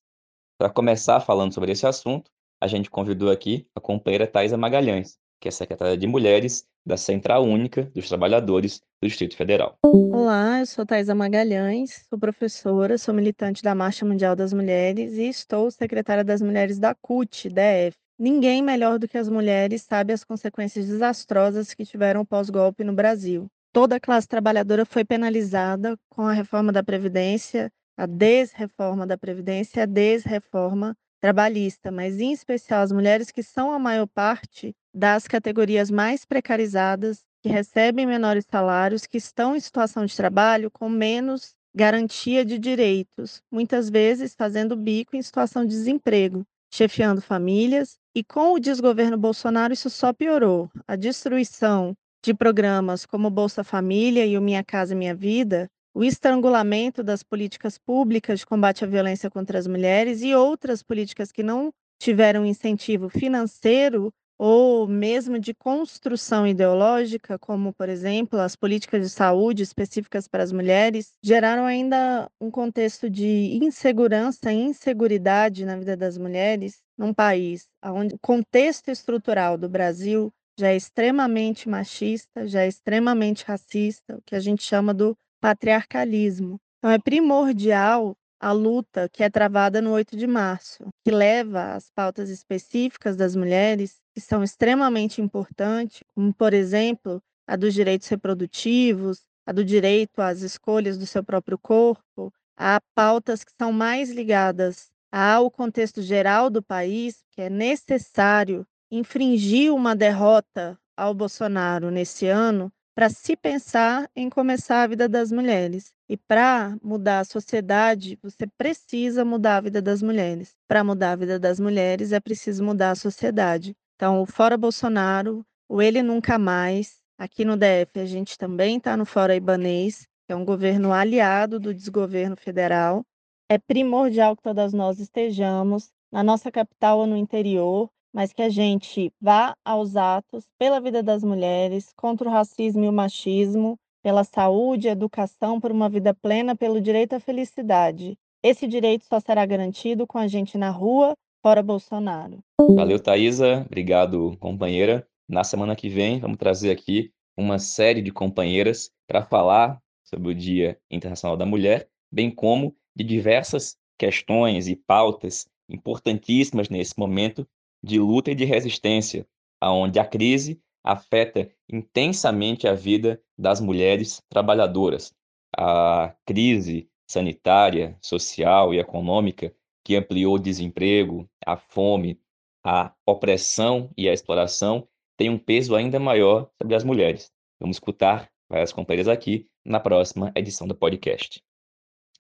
Para 0.58 0.70
começar 0.70 1.20
falando 1.20 1.54
sobre 1.54 1.72
esse 1.72 1.88
assunto, 1.88 2.32
a 2.62 2.68
gente 2.68 2.90
convidou 2.90 3.30
aqui 3.32 3.68
a 3.76 3.82
companheira 3.82 4.28
Thaisa 4.28 4.58
Magalhães, 4.58 5.18
que 5.42 5.48
é 5.48 5.52
secretária 5.52 5.98
de 5.98 6.08
Mulheres 6.08 6.66
da 6.86 6.98
Central 6.98 7.44
Única 7.44 7.84
dos 7.96 8.08
Trabalhadores 8.08 8.80
do 9.02 9.08
Distrito 9.08 9.36
Federal. 9.36 9.76
Olá, 9.84 10.60
eu 10.60 10.66
sou 10.68 10.86
Thaisa 10.86 11.16
Magalhães, 11.16 12.06
sou 12.08 12.20
professora, 12.20 12.98
sou 12.98 13.14
militante 13.14 13.64
da 13.64 13.74
Marcha 13.74 14.06
Mundial 14.06 14.36
das 14.36 14.54
Mulheres 14.54 15.14
e 15.14 15.28
estou 15.28 15.70
secretária 15.72 16.24
das 16.24 16.42
Mulheres 16.42 16.78
da 16.78 16.94
CUT, 16.94 17.50
DF. 17.50 18.05
Ninguém 18.18 18.62
melhor 18.62 18.98
do 18.98 19.10
que 19.10 19.18
as 19.18 19.28
mulheres 19.28 19.82
sabe 19.82 20.14
as 20.14 20.24
consequências 20.24 20.88
desastrosas 20.88 21.74
que 21.74 21.86
tiveram 21.86 22.22
o 22.22 22.26
pós-golpe 22.26 22.82
no 22.82 22.94
Brasil. 22.94 23.48
Toda 23.74 23.98
a 23.98 24.00
classe 24.00 24.26
trabalhadora 24.26 24.86
foi 24.86 25.04
penalizada 25.04 25.98
com 26.10 26.22
a 26.22 26.32
reforma 26.32 26.72
da 26.72 26.82
Previdência, 26.82 27.70
a 27.98 28.06
desreforma 28.06 29.06
da 29.06 29.18
Previdência 29.18 29.84
a 29.84 29.86
desreforma 29.86 30.96
trabalhista, 31.20 31.92
mas 31.92 32.20
em 32.22 32.32
especial 32.32 32.84
as 32.84 32.92
mulheres 32.92 33.32
que 33.32 33.44
são 33.44 33.74
a 33.74 33.80
maior 33.80 34.08
parte 34.08 34.74
das 34.94 35.28
categorias 35.28 35.92
mais 35.92 36.24
precarizadas, 36.24 37.22
que 37.44 37.50
recebem 37.50 38.06
menores 38.06 38.46
salários, 38.50 39.06
que 39.06 39.18
estão 39.18 39.58
em 39.58 39.60
situação 39.60 40.06
de 40.06 40.16
trabalho 40.16 40.72
com 40.72 40.88
menos 40.88 41.54
garantia 41.76 42.46
de 42.46 42.58
direitos, 42.58 43.42
muitas 43.52 43.90
vezes 43.90 44.34
fazendo 44.34 44.78
bico 44.78 45.18
em 45.18 45.22
situação 45.22 45.66
de 45.66 45.72
desemprego 45.72 46.46
chefiando 46.76 47.22
famílias, 47.22 47.98
e 48.14 48.22
com 48.22 48.54
o 48.54 48.60
desgoverno 48.60 49.18
Bolsonaro 49.18 49.74
isso 49.74 49.90
só 49.90 50.12
piorou. 50.12 50.70
A 50.86 50.98
destruição 50.98 51.94
de 52.24 52.34
programas 52.34 53.06
como 53.06 53.30
Bolsa 53.30 53.64
Família 53.64 54.26
e 54.26 54.38
o 54.38 54.42
Minha 54.42 54.64
Casa 54.64 54.94
Minha 54.94 55.16
Vida, 55.16 55.70
o 55.94 56.04
estrangulamento 56.04 57.02
das 57.02 57.24
políticas 57.24 57.78
públicas 57.78 58.40
de 58.40 58.46
combate 58.46 58.84
à 58.84 58.88
violência 58.88 59.30
contra 59.30 59.58
as 59.58 59.68
mulheres 59.68 60.22
e 60.22 60.36
outras 60.36 60.84
políticas 60.84 61.32
que 61.32 61.42
não 61.42 61.72
tiveram 61.98 62.46
incentivo 62.46 63.08
financeiro 63.08 64.12
ou 64.38 64.88
mesmo 64.88 65.40
de 65.40 65.54
construção 65.54 66.46
ideológica, 66.46 67.40
como, 67.40 67.74
por 67.74 67.90
exemplo, 67.90 68.40
as 68.40 68.56
políticas 68.56 69.02
de 69.02 69.10
saúde 69.10 69.64
específicas 69.64 70.28
para 70.28 70.44
as 70.44 70.52
mulheres, 70.52 71.14
geraram 71.24 71.66
ainda 71.66 72.30
um 72.40 72.52
contexto 72.52 73.10
de 73.10 73.58
insegurança 73.62 74.52
e 74.52 74.58
inseguridade 74.58 75.66
na 75.66 75.78
vida 75.78 75.96
das 75.96 76.18
mulheres 76.18 76.82
num 76.98 77.14
país 77.14 77.68
onde 77.84 78.16
o 78.16 78.20
contexto 78.20 78.90
estrutural 78.90 79.58
do 79.58 79.70
Brasil 79.70 80.32
já 80.58 80.70
é 80.70 80.76
extremamente 80.76 81.68
machista, 81.68 82.48
já 82.48 82.62
é 82.62 82.68
extremamente 82.68 83.44
racista, 83.44 84.18
o 84.18 84.22
que 84.26 84.36
a 84.36 84.40
gente 84.40 84.64
chama 84.64 84.94
do 84.94 85.16
patriarcalismo. 85.42 86.60
Então, 86.78 86.92
é 86.92 86.98
primordial 86.98 88.16
a 88.46 88.52
luta 88.52 89.10
que 89.12 89.24
é 89.24 89.30
travada 89.30 89.82
no 89.82 89.90
8 89.94 90.16
de 90.16 90.28
março, 90.28 90.88
que 91.04 91.10
leva 91.10 91.74
às 91.74 91.90
pautas 91.90 92.30
específicas 92.30 93.16
das 93.16 93.36
mulheres, 93.36 93.96
que 94.14 94.22
são 94.22 94.44
extremamente 94.44 95.20
importantes, 95.20 96.04
como, 96.14 96.32
por 96.32 96.54
exemplo, 96.54 97.20
a 97.48 97.56
dos 97.56 97.74
direitos 97.74 98.08
reprodutivos, 98.08 99.24
a 99.48 99.52
do 99.52 99.66
direito 99.66 100.22
às 100.22 100.42
escolhas 100.42 100.96
do 100.96 101.08
seu 101.08 101.24
próprio 101.24 101.58
corpo, 101.58 102.32
a 102.56 102.80
pautas 102.94 103.44
que 103.44 103.52
são 103.60 103.72
mais 103.72 104.12
ligadas 104.12 104.92
ao 105.12 105.50
contexto 105.50 106.04
geral 106.04 106.48
do 106.52 106.62
país, 106.62 107.24
que 107.32 107.42
é 107.42 107.50
necessário 107.50 108.64
infringir 108.92 109.74
uma 109.74 109.96
derrota 109.96 110.78
ao 110.96 111.16
Bolsonaro 111.16 111.90
nesse 111.90 112.28
ano 112.28 112.72
para 112.96 113.10
se 113.10 113.36
pensar 113.36 114.10
em 114.16 114.30
começar 114.30 114.84
a 114.84 114.88
vida 114.88 115.10
das 115.10 115.30
mulheres. 115.30 115.94
E 116.08 116.16
para 116.16 116.78
mudar 116.82 117.20
a 117.20 117.26
sociedade, 117.26 118.18
você 118.24 118.48
precisa 118.58 119.26
mudar 119.26 119.58
a 119.58 119.62
vida 119.62 119.82
das 119.82 120.02
mulheres. 120.02 120.56
Para 120.66 120.84
mudar 120.84 121.12
a 121.12 121.16
vida 121.18 121.38
das 121.38 121.60
mulheres, 121.60 122.14
é 122.14 122.20
preciso 122.22 122.64
mudar 122.64 122.92
a 122.92 122.96
sociedade. 122.96 123.76
Então, 123.96 124.22
o 124.22 124.26
Fora 124.26 124.58
Bolsonaro, 124.58 125.46
o 125.68 125.82
Ele 125.82 126.02
Nunca 126.02 126.40
Mais, 126.40 127.02
aqui 127.18 127.44
no 127.44 127.58
DF 127.58 128.00
a 128.00 128.06
gente 128.06 128.38
também 128.38 128.78
está 128.78 128.96
no 128.96 129.06
Fora 129.06 129.36
Ibanês, 129.36 130.08
que 130.26 130.32
é 130.32 130.36
um 130.36 130.46
governo 130.46 130.94
aliado 130.94 131.60
do 131.60 131.74
desgoverno 131.74 132.38
federal. 132.38 133.04
É 133.50 133.58
primordial 133.58 134.38
que 134.38 134.44
todas 134.44 134.74
nós 134.74 135.00
estejamos 135.00 135.92
na 136.12 136.24
nossa 136.24 136.50
capital 136.50 137.00
ou 137.00 137.08
no 137.08 137.18
interior, 137.18 137.90
mas 138.16 138.32
que 138.32 138.42
a 138.42 138.48
gente 138.48 139.12
vá 139.20 139.58
aos 139.66 139.98
atos 139.98 140.46
pela 140.58 140.80
vida 140.80 141.04
das 141.04 141.22
mulheres, 141.22 141.92
contra 141.98 142.30
o 142.30 142.32
racismo 142.32 142.86
e 142.86 142.88
o 142.88 142.94
machismo, 142.94 143.78
pela 144.02 144.24
saúde, 144.24 144.88
educação, 144.88 145.60
por 145.60 145.70
uma 145.70 145.90
vida 145.90 146.14
plena, 146.14 146.56
pelo 146.56 146.80
direito 146.80 147.12
à 147.12 147.20
felicidade. 147.20 148.18
Esse 148.42 148.68
direito 148.68 149.04
só 149.04 149.20
será 149.20 149.46
garantido 149.46 150.08
com 150.08 150.18
a 150.18 150.28
gente 150.28 150.58
na 150.58 150.70
rua, 150.70 151.14
fora 151.44 151.62
Bolsonaro. 151.62 152.40
Valeu, 152.58 153.02
Thaisa. 153.02 153.66
Obrigado, 153.66 154.38
companheira. 154.40 155.06
Na 155.28 155.44
semana 155.44 155.76
que 155.76 155.90
vem, 155.90 156.22
vamos 156.22 156.38
trazer 156.38 156.72
aqui 156.72 157.12
uma 157.36 157.60
série 157.60 158.02
de 158.02 158.12
companheiras 158.14 158.92
para 159.06 159.26
falar 159.26 159.82
sobre 160.06 160.30
o 160.30 160.36
Dia 160.36 160.80
Internacional 160.90 161.36
da 161.36 161.46
Mulher, 161.46 161.90
bem 162.10 162.32
como 162.32 162.74
de 162.96 163.04
diversas 163.04 163.76
questões 163.98 164.70
e 164.70 164.76
pautas 164.78 165.50
importantíssimas 165.68 166.70
nesse 166.70 166.98
momento 166.98 167.46
de 167.86 168.00
luta 168.00 168.32
e 168.32 168.36
de 168.36 168.46
resistência, 168.46 169.28
aonde 169.62 170.00
a 170.00 170.06
crise 170.06 170.60
afeta 170.84 171.50
intensamente 171.70 172.68
a 172.68 172.74
vida 172.74 173.22
das 173.38 173.62
mulheres 173.62 174.22
trabalhadoras. 174.28 175.14
A 175.56 176.16
crise 176.26 176.90
sanitária, 177.08 177.98
social 178.02 178.74
e 178.74 178.80
econômica 178.80 179.56
que 179.84 179.96
ampliou 179.96 180.36
o 180.36 180.40
desemprego, 180.40 181.30
a 181.46 181.56
fome, 181.56 182.20
a 182.64 182.92
opressão 183.06 183.92
e 183.96 184.10
a 184.10 184.14
exploração 184.14 184.88
tem 185.16 185.30
um 185.30 185.38
peso 185.38 185.76
ainda 185.76 186.00
maior 186.00 186.50
sobre 186.60 186.76
as 186.76 186.84
mulheres. 186.84 187.32
Vamos 187.60 187.78
escutar 187.78 188.30
várias 188.50 188.74
companheiras 188.74 189.08
aqui 189.08 189.48
na 189.64 189.80
próxima 189.80 190.32
edição 190.36 190.68
do 190.68 190.76
podcast. 190.76 191.42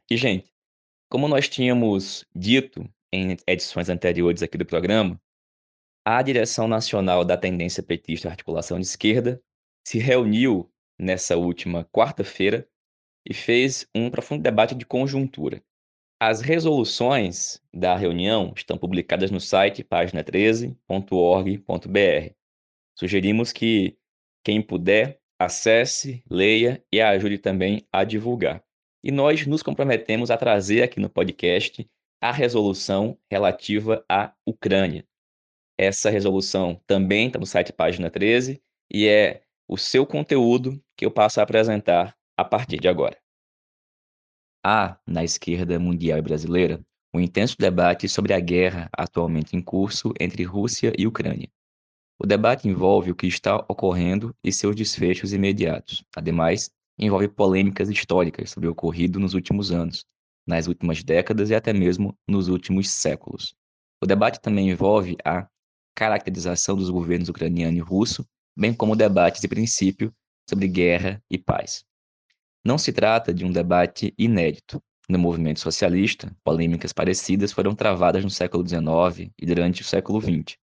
E, 0.09 0.15
gente, 0.15 0.53
como 1.09 1.27
nós 1.27 1.49
tínhamos 1.49 2.23
dito 2.35 2.87
em 3.11 3.35
edições 3.47 3.89
anteriores 3.89 4.43
aqui 4.43 4.57
do 4.57 4.65
programa, 4.65 5.19
a 6.05 6.21
direção 6.21 6.67
nacional 6.67 7.25
da 7.25 7.35
tendência 7.35 7.81
petista 7.81 8.29
Articulação 8.29 8.79
de 8.79 8.85
Esquerda 8.85 9.41
se 9.83 9.97
reuniu 9.97 10.71
nessa 10.99 11.35
última 11.35 11.83
quarta-feira 11.85 12.69
e 13.27 13.33
fez 13.33 13.89
um 13.95 14.11
profundo 14.11 14.43
debate 14.43 14.75
de 14.75 14.85
conjuntura. 14.85 15.63
As 16.21 16.41
resoluções 16.41 17.59
da 17.73 17.95
reunião 17.95 18.53
estão 18.55 18.77
publicadas 18.77 19.31
no 19.31 19.39
site 19.39 19.83
página13.org.br. 19.83 22.33
Sugerimos 22.97 23.51
que 23.51 23.97
quem 24.43 24.61
puder 24.61 25.19
acesse, 25.39 26.23
leia 26.29 26.85
e 26.93 27.01
ajude 27.01 27.39
também 27.39 27.83
a 27.91 28.03
divulgar. 28.03 28.63
E 29.03 29.11
nós 29.11 29.47
nos 29.47 29.63
comprometemos 29.63 30.29
a 30.29 30.37
trazer 30.37 30.83
aqui 30.83 30.99
no 30.99 31.09
podcast 31.09 31.89
a 32.21 32.31
resolução 32.31 33.17
relativa 33.29 34.05
à 34.07 34.33
Ucrânia, 34.45 35.03
essa 35.77 36.09
resolução 36.09 36.81
também 36.87 37.27
está 37.27 37.39
no 37.39 37.45
site 37.45 37.73
página 37.73 38.09
13 38.09 38.61
e 38.91 39.07
é 39.07 39.41
o 39.67 39.77
seu 39.77 40.05
conteúdo 40.05 40.81
que 40.95 41.05
eu 41.05 41.11
passo 41.11 41.39
a 41.39 41.43
apresentar 41.43 42.15
a 42.37 42.45
partir 42.45 42.79
de 42.79 42.87
agora. 42.87 43.17
Há, 44.63 44.97
na 45.05 45.23
esquerda 45.23 45.77
mundial 45.79 46.17
e 46.17 46.21
brasileira, 46.21 46.83
um 47.13 47.19
intenso 47.19 47.55
debate 47.57 48.09
sobre 48.09 48.33
a 48.33 48.39
guerra 48.39 48.89
atualmente 48.91 49.55
em 49.55 49.61
curso 49.61 50.13
entre 50.19 50.43
Rússia 50.43 50.93
e 50.97 51.07
Ucrânia. 51.07 51.49
O 52.19 52.25
debate 52.25 52.67
envolve 52.67 53.11
o 53.11 53.15
que 53.15 53.27
está 53.27 53.57
ocorrendo 53.67 54.35
e 54.43 54.51
seus 54.51 54.75
desfechos 54.75 55.33
imediatos. 55.33 56.03
Ademais, 56.15 56.71
envolve 56.97 57.27
polêmicas 57.27 57.89
históricas 57.89 58.51
sobre 58.51 58.69
o 58.69 58.71
ocorrido 58.71 59.19
nos 59.19 59.33
últimos 59.33 59.71
anos, 59.71 60.05
nas 60.47 60.67
últimas 60.67 61.03
décadas 61.03 61.49
e 61.49 61.55
até 61.55 61.73
mesmo 61.73 62.17
nos 62.27 62.47
últimos 62.47 62.89
séculos. 62.89 63.53
O 64.01 64.05
debate 64.05 64.39
também 64.39 64.69
envolve 64.69 65.17
a 65.25 65.47
caracterização 65.95 66.75
dos 66.75 66.89
governos 66.89 67.29
ucraniano 67.29 67.77
e 67.77 67.79
russo, 67.79 68.27
bem 68.55 68.73
como 68.73 68.95
debates 68.95 69.41
de 69.41 69.47
princípio 69.47 70.13
sobre 70.47 70.67
guerra 70.67 71.23
e 71.31 71.37
paz. 71.37 71.85
Não 72.63 72.77
se 72.77 72.91
trata 72.91 73.33
de 73.33 73.45
um 73.45 73.51
debate 73.51 74.13
inédito. 74.17 74.81
No 75.07 75.19
movimento 75.19 75.59
socialista, 75.59 76.35
polêmicas 76.43 76.91
parecidas 76.91 77.51
foram 77.51 77.75
travadas 77.75 78.23
no 78.23 78.29
século 78.29 78.67
XIX 78.67 79.31
e 79.39 79.45
durante 79.45 79.83
o 79.83 79.85
século 79.85 80.19
XX. 80.19 80.57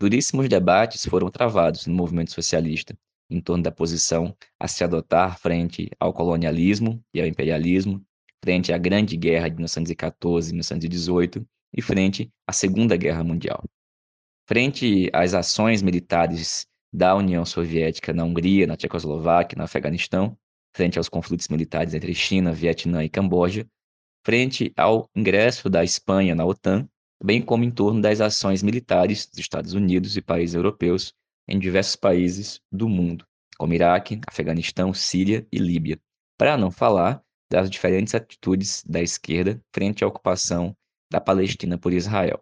Duríssimos 0.00 0.48
debates 0.48 1.04
foram 1.06 1.30
travados 1.30 1.86
no 1.86 1.94
movimento 1.94 2.32
socialista 2.32 2.96
em 3.28 3.40
torno 3.40 3.62
da 3.62 3.72
posição 3.72 4.36
a 4.58 4.68
se 4.68 4.84
adotar 4.84 5.38
frente 5.38 5.90
ao 5.98 6.12
colonialismo 6.12 7.02
e 7.12 7.20
ao 7.20 7.26
imperialismo, 7.26 8.02
frente 8.42 8.72
à 8.72 8.78
Grande 8.78 9.16
Guerra 9.16 9.48
de 9.48 9.56
1914 9.56 10.50
e 10.50 10.52
1918 10.52 11.46
e 11.74 11.82
frente 11.82 12.30
à 12.46 12.52
Segunda 12.52 12.96
Guerra 12.96 13.24
Mundial. 13.24 13.62
Frente 14.48 15.10
às 15.12 15.34
ações 15.34 15.82
militares 15.82 16.66
da 16.92 17.16
União 17.16 17.44
Soviética 17.44 18.12
na 18.12 18.24
Hungria, 18.24 18.66
na 18.66 18.76
Tchecoslováquia, 18.76 19.58
no 19.58 19.64
Afeganistão, 19.64 20.38
frente 20.72 20.98
aos 20.98 21.08
conflitos 21.08 21.48
militares 21.48 21.94
entre 21.94 22.14
China, 22.14 22.52
Vietnã 22.52 23.02
e 23.02 23.08
Camboja, 23.08 23.66
frente 24.24 24.72
ao 24.76 25.10
ingresso 25.16 25.68
da 25.68 25.82
Espanha 25.82 26.34
na 26.34 26.44
OTAN, 26.44 26.88
bem 27.22 27.42
como 27.42 27.64
em 27.64 27.70
torno 27.70 28.00
das 28.00 28.20
ações 28.20 28.62
militares 28.62 29.26
dos 29.26 29.38
Estados 29.38 29.72
Unidos 29.72 30.16
e 30.16 30.22
países 30.22 30.54
europeus 30.54 31.12
em 31.48 31.58
diversos 31.58 31.96
países 31.96 32.60
do 32.70 32.88
mundo, 32.88 33.24
como 33.58 33.74
Iraque, 33.74 34.20
Afeganistão, 34.28 34.94
Síria 34.94 35.46
e 35.50 35.58
Líbia, 35.58 35.98
para 36.38 36.56
não 36.56 36.70
falar 36.70 37.20
das 37.50 37.68
diferentes 37.68 38.14
atitudes 38.14 38.84
da 38.86 39.00
esquerda 39.00 39.60
frente 39.74 40.04
à 40.04 40.06
ocupação 40.06 40.76
da 41.10 41.20
Palestina 41.20 41.78
por 41.78 41.92
Israel. 41.92 42.38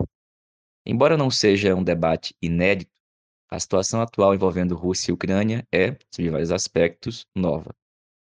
Embora 0.87 1.17
não 1.17 1.31
seja 1.31 1.75
um 1.75 1.83
debate 1.83 2.35
inédito, 2.43 2.91
a 3.51 3.59
situação 3.59 4.01
atual 4.01 4.35
envolvendo 4.35 4.75
Rússia 4.75 5.11
e 5.11 5.15
Ucrânia 5.15 5.67
é, 5.73 5.97
sob 6.11 6.29
vários 6.29 6.51
aspectos, 6.51 7.27
nova. 7.35 7.75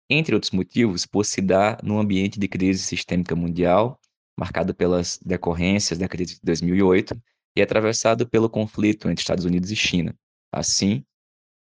Entre 0.09 0.35
outros 0.35 0.51
motivos, 0.51 1.05
por 1.05 1.25
se 1.25 1.41
dar 1.41 1.81
num 1.83 1.99
ambiente 1.99 2.39
de 2.39 2.47
crise 2.47 2.83
sistêmica 2.83 3.35
mundial, 3.35 3.99
marcado 4.37 4.75
pelas 4.75 5.17
decorrências 5.17 5.97
da 5.97 6.07
crise 6.07 6.35
de 6.35 6.41
2008 6.43 7.19
e 7.55 7.61
atravessado 7.61 8.27
pelo 8.29 8.49
conflito 8.49 9.09
entre 9.09 9.21
Estados 9.21 9.45
Unidos 9.45 9.71
e 9.71 9.75
China. 9.75 10.15
Assim, 10.51 11.03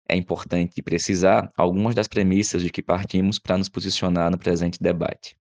é 0.08 0.16
importante 0.16 0.82
precisar 0.82 1.50
algumas 1.56 1.94
das 1.94 2.08
premissas 2.08 2.62
de 2.62 2.70
que 2.70 2.82
partimos 2.82 3.38
para 3.38 3.56
nos 3.56 3.68
posicionar 3.68 4.30
no 4.30 4.38
presente 4.38 4.82
debate. 4.82 5.36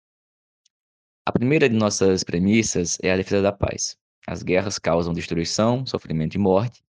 A 1.26 1.32
primeira 1.32 1.68
de 1.68 1.74
nossas 1.74 2.22
premissas 2.22 2.98
é 3.02 3.10
a 3.10 3.16
defesa 3.16 3.42
da 3.42 3.52
paz. 3.52 3.96
As 4.26 4.42
guerras 4.42 4.78
causam 4.78 5.12
destruição, 5.12 5.84
sofrimento 5.84 6.34
e 6.34 6.38
morte, 6.38 6.82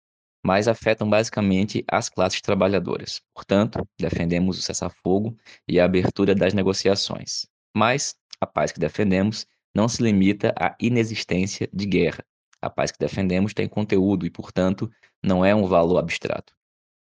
mas 0.44 0.68
afetam 0.68 1.10
basicamente 1.10 1.84
as 1.88 2.10
classes 2.10 2.42
trabalhadoras. 2.42 3.22
Portanto, 3.34 3.88
defendemos 4.00 4.58
o 4.58 4.62
cessar-fogo 4.62 5.38
e 5.68 5.80
a 5.80 5.86
abertura 5.86 6.34
das 6.34 6.54
negociações. 6.54 7.46
Mas 7.76 8.16
a 8.40 8.48
paz 8.48 8.72
que 8.72 8.80
defendemos 8.80 9.46
não 9.74 9.88
se 9.88 10.02
limita 10.04 10.54
à 10.60 10.76
inexistência 10.80 11.70
de 11.72 11.86
guerra. 11.86 12.24
a 12.62 12.70
paz 12.70 12.92
que 12.92 13.00
defendemos 13.00 13.54
tem 13.54 13.68
conteúdo 13.68 14.26
e, 14.26 14.30
portanto, 14.30 14.92
não 15.24 15.44
é 15.44 15.54
um 15.56 15.66
valor 15.66 15.98
abstrato. 15.98 16.54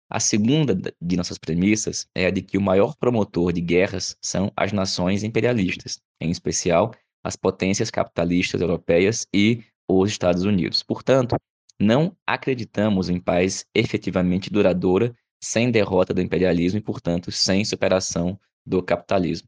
A 0.10 0.20
segunda 0.20 0.76
de 0.76 1.18
nossas 1.18 1.38
premissas 1.38 2.08
é 2.14 2.28
a 2.28 2.30
de 2.30 2.42
que 2.42 2.58
o 2.58 2.62
maior 2.62 2.96
promotor 2.96 3.52
de 3.52 3.62
guerras 3.62 4.16
são 4.22 4.52
as 4.56 4.72
nações 4.72 5.24
imperialistas, 5.24 6.00
em 6.20 6.30
especial 6.30 6.94
as 7.24 7.36
potências 7.36 7.90
capitalistas 7.90 8.62
europeias 8.62 9.26
e 9.34 9.64
os 10.00 10.12
Estados 10.12 10.44
Unidos. 10.44 10.84
Portanto, 10.84 11.36
não 11.80 12.16
acreditamos 12.26 13.10
em 13.10 13.20
paz 13.20 13.66
efetivamente 13.74 14.52
duradoura 14.52 15.16
sem 15.44 15.72
derrota 15.72 16.14
do 16.14 16.22
imperialismo 16.22 16.78
e, 16.78 16.82
portanto, 16.82 17.32
sem 17.32 17.66
superação 17.66 18.40
do 18.66 18.82
capitalismo. 18.84 19.48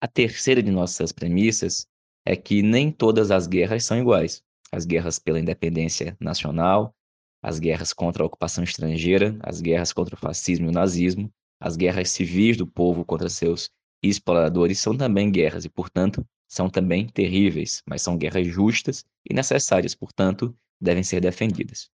A 0.00 0.08
terceira 0.08 0.62
de 0.62 0.70
nossas 0.70 1.12
premissas 1.12 1.86
é 2.24 2.34
que 2.36 2.62
nem 2.62 2.90
todas 2.90 3.30
as 3.30 3.46
guerras 3.46 3.84
são 3.84 3.98
iguais. 3.98 4.42
As 4.72 4.84
guerras 4.84 5.18
pela 5.18 5.40
independência 5.40 6.16
nacional, 6.20 6.94
as 7.42 7.58
guerras 7.58 7.92
contra 7.92 8.22
a 8.22 8.26
ocupação 8.26 8.64
estrangeira, 8.64 9.38
as 9.42 9.60
guerras 9.60 9.92
contra 9.92 10.14
o 10.14 10.18
fascismo 10.18 10.66
e 10.66 10.68
o 10.68 10.72
nazismo, 10.72 11.30
as 11.60 11.76
guerras 11.76 12.10
civis 12.10 12.56
do 12.56 12.66
povo 12.66 13.04
contra 13.04 13.28
seus 13.28 13.70
exploradores 14.02 14.78
são 14.78 14.96
também 14.96 15.30
guerras 15.30 15.64
e, 15.64 15.68
portanto, 15.68 16.24
são 16.48 16.68
também 16.70 17.06
terríveis, 17.06 17.82
mas 17.86 18.02
são 18.02 18.16
guerras 18.16 18.46
justas 18.46 19.04
e 19.28 19.34
necessárias, 19.34 19.94
portanto, 19.94 20.56
devem 20.80 21.02
ser 21.02 21.20
defendidas. 21.20 21.90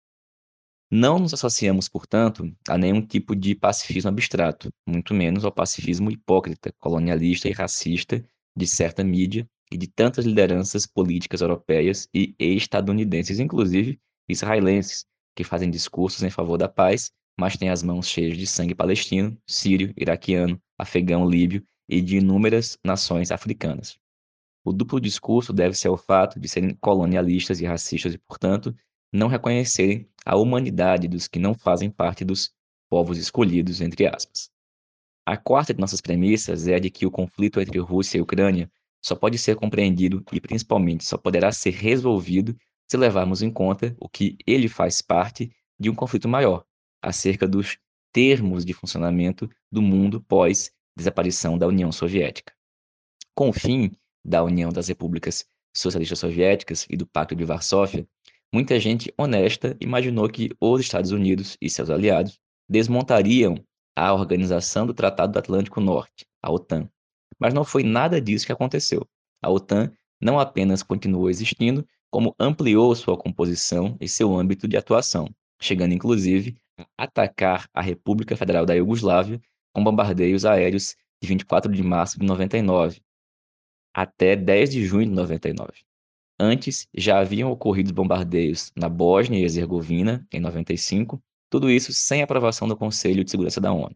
Não 0.91 1.19
nos 1.19 1.35
associamos, 1.35 1.87
portanto, 1.87 2.51
a 2.67 2.75
nenhum 2.75 3.05
tipo 3.05 3.35
de 3.35 3.53
pacifismo 3.53 4.09
abstrato, 4.09 4.73
muito 4.87 5.13
menos 5.13 5.45
ao 5.45 5.51
pacifismo 5.51 6.09
hipócrita, 6.09 6.73
colonialista 6.79 7.47
e 7.47 7.51
racista 7.51 8.25
de 8.55 8.65
certa 8.65 9.03
mídia 9.03 9.47
e 9.71 9.77
de 9.77 9.87
tantas 9.87 10.25
lideranças 10.25 10.87
políticas 10.87 11.41
europeias 11.41 12.09
e 12.11 12.33
estadunidenses, 12.39 13.39
inclusive 13.39 13.99
israelenses, 14.27 15.05
que 15.35 15.43
fazem 15.43 15.69
discursos 15.69 16.23
em 16.23 16.29
favor 16.31 16.57
da 16.57 16.67
paz, 16.67 17.11
mas 17.39 17.55
têm 17.55 17.69
as 17.69 17.83
mãos 17.83 18.07
cheias 18.07 18.35
de 18.35 18.47
sangue 18.47 18.73
palestino, 18.73 19.37
sírio, 19.47 19.93
iraquiano, 19.95 20.59
afegão, 20.77 21.29
líbio 21.29 21.63
e 21.87 22.01
de 22.01 22.17
inúmeras 22.17 22.77
nações 22.83 23.31
africanas. 23.31 23.99
O 24.69 24.71
duplo 24.71 25.01
discurso 25.01 25.51
deve-se 25.51 25.87
ao 25.87 25.97
fato 25.97 26.39
de 26.39 26.47
serem 26.47 26.75
colonialistas 26.75 27.59
e 27.59 27.65
racistas 27.65 28.13
e, 28.13 28.19
portanto, 28.19 28.71
não 29.11 29.27
reconhecerem 29.27 30.07
a 30.23 30.35
humanidade 30.37 31.07
dos 31.07 31.27
que 31.27 31.39
não 31.39 31.55
fazem 31.55 31.89
parte 31.89 32.23
dos 32.23 32.51
povos 32.87 33.17
escolhidos, 33.17 33.81
entre 33.81 34.05
aspas. 34.05 34.51
A 35.25 35.35
quarta 35.35 35.73
de 35.73 35.79
nossas 35.79 36.01
premissas 36.01 36.67
é 36.67 36.75
a 36.75 36.79
de 36.79 36.91
que 36.91 37.03
o 37.03 37.09
conflito 37.09 37.59
entre 37.59 37.79
Rússia 37.79 38.19
e 38.19 38.21
Ucrânia 38.21 38.71
só 39.03 39.15
pode 39.15 39.39
ser 39.39 39.55
compreendido 39.55 40.23
e, 40.31 40.39
principalmente, 40.39 41.03
só 41.03 41.17
poderá 41.17 41.51
ser 41.51 41.71
resolvido 41.71 42.55
se 42.87 42.95
levarmos 42.95 43.41
em 43.41 43.49
conta 43.49 43.97
o 43.99 44.07
que 44.07 44.37
ele 44.45 44.67
faz 44.67 45.01
parte 45.01 45.51
de 45.79 45.89
um 45.89 45.95
conflito 45.95 46.29
maior, 46.29 46.63
acerca 47.01 47.47
dos 47.47 47.79
termos 48.13 48.63
de 48.63 48.73
funcionamento 48.73 49.49
do 49.71 49.81
mundo 49.81 50.21
pós 50.21 50.71
desaparição 50.95 51.57
da 51.57 51.65
União 51.65 51.91
Soviética. 51.91 52.53
Com 53.33 53.49
o 53.49 53.53
fim 53.53 53.91
da 54.29 54.43
União 54.43 54.71
das 54.71 54.87
Repúblicas 54.87 55.43
Socialistas 55.75 56.19
Soviéticas 56.19 56.85
e 56.87 56.95
do 56.95 57.07
Pacto 57.07 57.35
de 57.35 57.43
Varsóvia, 57.43 58.07
muita 58.53 58.79
gente 58.79 59.11
honesta 59.17 59.75
imaginou 59.81 60.29
que 60.29 60.51
os 60.61 60.81
Estados 60.81 61.11
Unidos 61.11 61.57
e 61.59 61.67
seus 61.67 61.89
aliados 61.89 62.39
desmontariam 62.69 63.55
a 63.95 64.13
Organização 64.13 64.85
do 64.85 64.93
Tratado 64.93 65.33
do 65.33 65.39
Atlântico 65.39 65.81
Norte, 65.81 66.27
a 66.43 66.51
OTAN. 66.51 66.87
Mas 67.39 67.53
não 67.55 67.63
foi 67.63 67.83
nada 67.83 68.21
disso 68.21 68.45
que 68.45 68.51
aconteceu. 68.51 69.05
A 69.41 69.49
OTAN 69.49 69.91
não 70.21 70.39
apenas 70.39 70.83
continuou 70.83 71.29
existindo, 71.29 71.85
como 72.11 72.35
ampliou 72.39 72.93
sua 72.95 73.17
composição 73.17 73.97
e 73.99 74.07
seu 74.07 74.37
âmbito 74.37 74.67
de 74.67 74.77
atuação, 74.77 75.27
chegando 75.59 75.93
inclusive 75.93 76.55
a 76.77 77.03
atacar 77.03 77.67
a 77.73 77.81
República 77.81 78.37
Federal 78.37 78.65
da 78.65 78.75
Iugoslávia 78.75 79.41
com 79.73 79.83
bombardeios 79.83 80.45
aéreos 80.45 80.95
de 81.21 81.27
24 81.27 81.71
de 81.71 81.83
março 81.83 82.19
de 82.19 82.25
99 82.25 83.01
até 83.93 84.35
10 84.35 84.69
de 84.69 84.85
junho 84.85 85.05
de 85.05 85.11
99. 85.11 85.71
Antes, 86.39 86.87
já 86.95 87.19
haviam 87.19 87.51
ocorrido 87.51 87.93
bombardeios 87.93 88.71
na 88.75 88.87
Bósnia 88.87 89.39
e 89.39 89.43
Herzegovina, 89.43 90.25
em 90.31 90.39
95, 90.39 91.21
tudo 91.49 91.69
isso 91.69 91.91
sem 91.91 92.21
aprovação 92.21 92.67
do 92.67 92.77
Conselho 92.77 93.23
de 93.23 93.31
Segurança 93.31 93.59
da 93.59 93.73
ONU. 93.73 93.95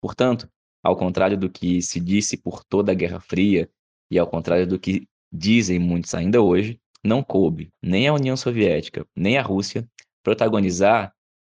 Portanto, 0.00 0.48
ao 0.82 0.96
contrário 0.96 1.36
do 1.36 1.50
que 1.50 1.80
se 1.82 1.98
disse 1.98 2.36
por 2.36 2.64
toda 2.64 2.92
a 2.92 2.94
Guerra 2.94 3.20
Fria 3.20 3.68
e 4.10 4.18
ao 4.18 4.26
contrário 4.26 4.66
do 4.66 4.78
que 4.78 5.08
dizem 5.32 5.78
muitos 5.78 6.14
ainda 6.14 6.40
hoje, 6.42 6.78
não 7.02 7.22
coube 7.22 7.72
nem 7.82 8.06
à 8.06 8.14
União 8.14 8.36
Soviética, 8.36 9.06
nem 9.16 9.38
à 9.38 9.42
Rússia 9.42 9.88
protagonizar 10.22 11.12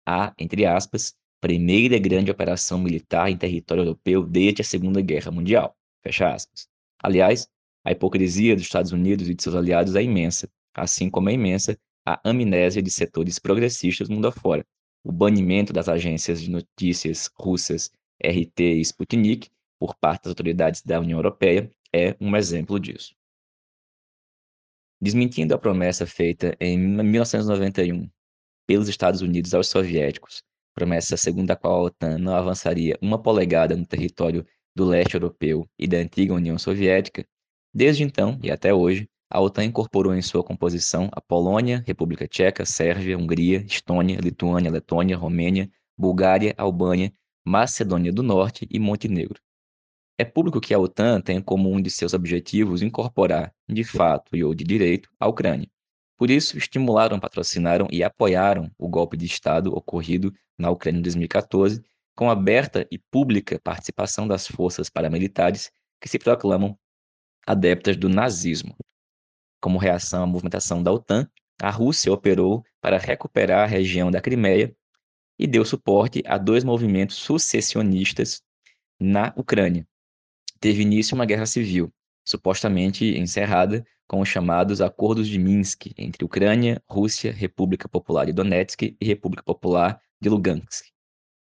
a, 0.06 0.32
entre 0.38 0.64
aspas, 0.64 1.14
primeira 1.40 1.98
grande 1.98 2.30
operação 2.30 2.78
militar 2.78 3.28
em 3.28 3.36
território 3.36 3.82
europeu 3.82 4.26
desde 4.26 4.62
a 4.62 4.64
Segunda 4.64 5.02
Guerra 5.02 5.30
Mundial. 5.30 5.76
Fecha 6.02 6.32
aspas. 6.32 6.68
Aliás, 7.02 7.48
a 7.84 7.92
hipocrisia 7.92 8.54
dos 8.54 8.64
Estados 8.64 8.92
Unidos 8.92 9.28
e 9.28 9.34
de 9.34 9.42
seus 9.42 9.54
aliados 9.54 9.94
é 9.94 10.02
imensa, 10.02 10.48
assim 10.74 11.10
como 11.10 11.28
é 11.28 11.34
imensa 11.34 11.78
a 12.06 12.20
amnésia 12.28 12.82
de 12.82 12.90
setores 12.90 13.38
progressistas 13.38 14.08
mundo 14.08 14.28
afora. 14.28 14.64
O 15.04 15.12
banimento 15.12 15.72
das 15.72 15.88
agências 15.88 16.40
de 16.40 16.50
notícias 16.50 17.30
russas 17.38 17.90
RT 18.22 18.60
e 18.60 18.80
Sputnik 18.80 19.50
por 19.78 19.94
parte 19.96 20.24
das 20.24 20.30
autoridades 20.30 20.82
da 20.82 20.98
União 20.98 21.18
Europeia 21.18 21.70
é 21.94 22.16
um 22.20 22.34
exemplo 22.36 22.80
disso. 22.80 23.14
Desmentindo 25.00 25.54
a 25.54 25.58
promessa 25.58 26.06
feita 26.06 26.56
em 26.58 26.78
1991 26.78 28.08
pelos 28.66 28.88
Estados 28.88 29.20
Unidos 29.20 29.52
aos 29.52 29.68
soviéticos, 29.68 30.42
promessa 30.74 31.16
segundo 31.16 31.50
a 31.50 31.56
qual 31.56 31.76
a 31.76 31.82
OTAN 31.82 32.18
não 32.18 32.34
avançaria 32.34 32.98
uma 33.02 33.20
polegada 33.20 33.76
no 33.76 33.86
território 33.86 34.46
do 34.74 34.86
leste 34.86 35.14
europeu 35.14 35.68
e 35.78 35.86
da 35.86 35.98
antiga 35.98 36.32
União 36.32 36.58
Soviética, 36.58 37.26
Desde 37.74 38.04
então 38.04 38.38
e 38.40 38.52
até 38.52 38.72
hoje, 38.72 39.08
a 39.28 39.40
OTAN 39.40 39.64
incorporou 39.64 40.14
em 40.14 40.22
sua 40.22 40.44
composição 40.44 41.08
a 41.10 41.20
Polônia, 41.20 41.82
República 41.84 42.28
Tcheca, 42.28 42.64
Sérvia, 42.64 43.18
Hungria, 43.18 43.64
Estônia, 43.66 44.16
Lituânia, 44.20 44.70
Letônia, 44.70 45.16
Romênia, 45.16 45.68
Bulgária, 45.98 46.54
Albânia, 46.56 47.12
Macedônia 47.44 48.12
do 48.12 48.22
Norte 48.22 48.64
e 48.70 48.78
Montenegro. 48.78 49.40
É 50.16 50.24
público 50.24 50.60
que 50.60 50.72
a 50.72 50.78
OTAN 50.78 51.20
tem 51.20 51.42
como 51.42 51.68
um 51.68 51.82
de 51.82 51.90
seus 51.90 52.14
objetivos 52.14 52.80
incorporar, 52.80 53.52
de 53.68 53.82
fato 53.82 54.36
e 54.36 54.44
ou 54.44 54.54
de 54.54 54.62
direito, 54.62 55.10
a 55.18 55.26
Ucrânia. 55.26 55.68
Por 56.16 56.30
isso, 56.30 56.56
estimularam, 56.56 57.18
patrocinaram 57.18 57.88
e 57.90 58.04
apoiaram 58.04 58.70
o 58.78 58.88
golpe 58.88 59.16
de 59.16 59.26
Estado 59.26 59.74
ocorrido 59.74 60.32
na 60.56 60.70
Ucrânia 60.70 61.00
em 61.00 61.02
2014, 61.02 61.82
com 62.14 62.30
aberta 62.30 62.86
e 62.88 62.98
pública 63.10 63.58
participação 63.58 64.28
das 64.28 64.46
forças 64.46 64.88
paramilitares 64.88 65.72
que 66.00 66.08
se 66.08 66.20
proclamam 66.20 66.78
adeptas 67.46 67.96
do 67.96 68.08
nazismo. 68.08 68.76
Como 69.60 69.78
reação 69.78 70.22
à 70.22 70.26
movimentação 70.26 70.82
da 70.82 70.92
OTAN, 70.92 71.28
a 71.60 71.70
Rússia 71.70 72.12
operou 72.12 72.64
para 72.80 72.98
recuperar 72.98 73.64
a 73.64 73.66
região 73.66 74.10
da 74.10 74.20
Crimeia 74.20 74.74
e 75.38 75.46
deu 75.46 75.64
suporte 75.64 76.22
a 76.26 76.38
dois 76.38 76.64
movimentos 76.64 77.16
sucessionistas 77.16 78.42
na 79.00 79.32
Ucrânia. 79.36 79.86
Teve 80.60 80.82
início 80.82 81.14
uma 81.14 81.26
guerra 81.26 81.46
civil, 81.46 81.92
supostamente 82.24 83.18
encerrada 83.18 83.84
com 84.06 84.20
os 84.20 84.28
chamados 84.28 84.80
Acordos 84.80 85.28
de 85.28 85.38
Minsk 85.38 85.86
entre 85.96 86.24
Ucrânia, 86.24 86.82
Rússia, 86.88 87.32
República 87.32 87.88
Popular 87.88 88.26
de 88.26 88.32
Donetsk 88.32 88.82
e 88.82 89.06
República 89.06 89.42
Popular 89.42 90.00
de 90.20 90.28
Lugansk. 90.28 90.86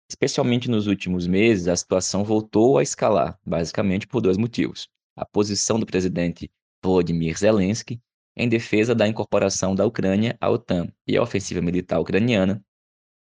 Especialmente 0.10 0.69
nos 0.69 0.88
últimos 0.88 1.28
meses, 1.28 1.67
a 1.67 1.76
situação 1.76 2.23
voltou 2.23 2.78
a 2.78 2.84
escalar, 2.84 3.38
basicamente 3.45 4.08
por 4.08 4.21
dois 4.21 4.38
motivos 4.38 4.89
a 5.17 5.25
posição 5.25 5.80
do 5.80 5.86
presidente 5.86 6.49
Volodymyr 6.82 7.38
Zelensky 7.38 7.99
em 8.36 8.47
defesa 8.47 8.93
da 8.93 9.08
incorporação 9.08 9.73
da 9.73 9.86
Ucrânia 9.86 10.38
à 10.39 10.49
OTAN 10.49 10.88
e 11.08 11.17
a 11.17 11.23
ofensiva 11.23 11.60
militar 11.60 11.99
ucraniana 11.99 12.63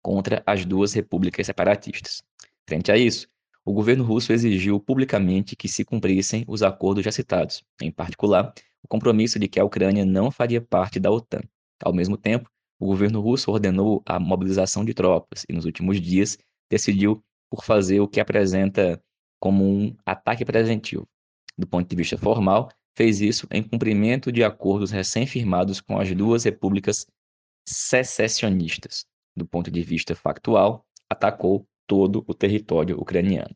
contra 0.02 0.42
as 0.46 0.64
duas 0.64 0.94
repúblicas 0.94 1.46
separatistas. 1.46 2.22
Frente 2.66 2.90
a 2.90 2.96
isso, 2.96 3.28
o 3.64 3.72
governo 3.72 4.02
russo 4.02 4.32
exigiu 4.32 4.80
publicamente 4.80 5.54
que 5.54 5.68
se 5.68 5.84
cumprissem 5.84 6.44
os 6.48 6.62
acordos 6.62 7.04
já 7.04 7.12
citados, 7.12 7.62
em 7.80 7.92
particular, 7.92 8.52
o 8.82 8.88
compromisso 8.88 9.38
de 9.38 9.46
que 9.46 9.60
a 9.60 9.64
Ucrânia 9.64 10.04
não 10.04 10.30
faria 10.30 10.60
parte 10.60 10.98
da 10.98 11.10
OTAN. 11.10 11.42
Ao 11.84 11.92
mesmo 11.92 12.16
tempo, 12.16 12.50
o 12.80 12.86
governo 12.86 13.20
russo 13.20 13.50
ordenou 13.50 14.02
a 14.06 14.18
mobilização 14.18 14.84
de 14.84 14.94
tropas 14.94 15.44
e, 15.48 15.52
nos 15.52 15.64
últimos 15.64 16.00
dias, 16.00 16.38
decidiu 16.68 17.22
por 17.48 17.64
fazer 17.64 18.00
o 18.00 18.08
que 18.08 18.18
apresenta 18.18 19.00
como 19.38 19.64
um 19.64 19.94
ataque 20.06 20.44
preventivo, 20.44 21.06
do 21.62 21.66
ponto 21.66 21.88
de 21.88 21.94
vista 21.94 22.18
formal, 22.18 22.68
fez 22.96 23.20
isso 23.20 23.46
em 23.52 23.62
cumprimento 23.62 24.32
de 24.32 24.42
acordos 24.42 24.90
recém-firmados 24.90 25.80
com 25.80 25.96
as 25.96 26.12
duas 26.12 26.42
repúblicas 26.42 27.06
secessionistas. 27.64 29.06
Do 29.36 29.46
ponto 29.46 29.70
de 29.70 29.80
vista 29.80 30.12
factual, 30.16 30.84
atacou 31.08 31.64
todo 31.86 32.24
o 32.26 32.34
território 32.34 33.00
ucraniano. 33.00 33.54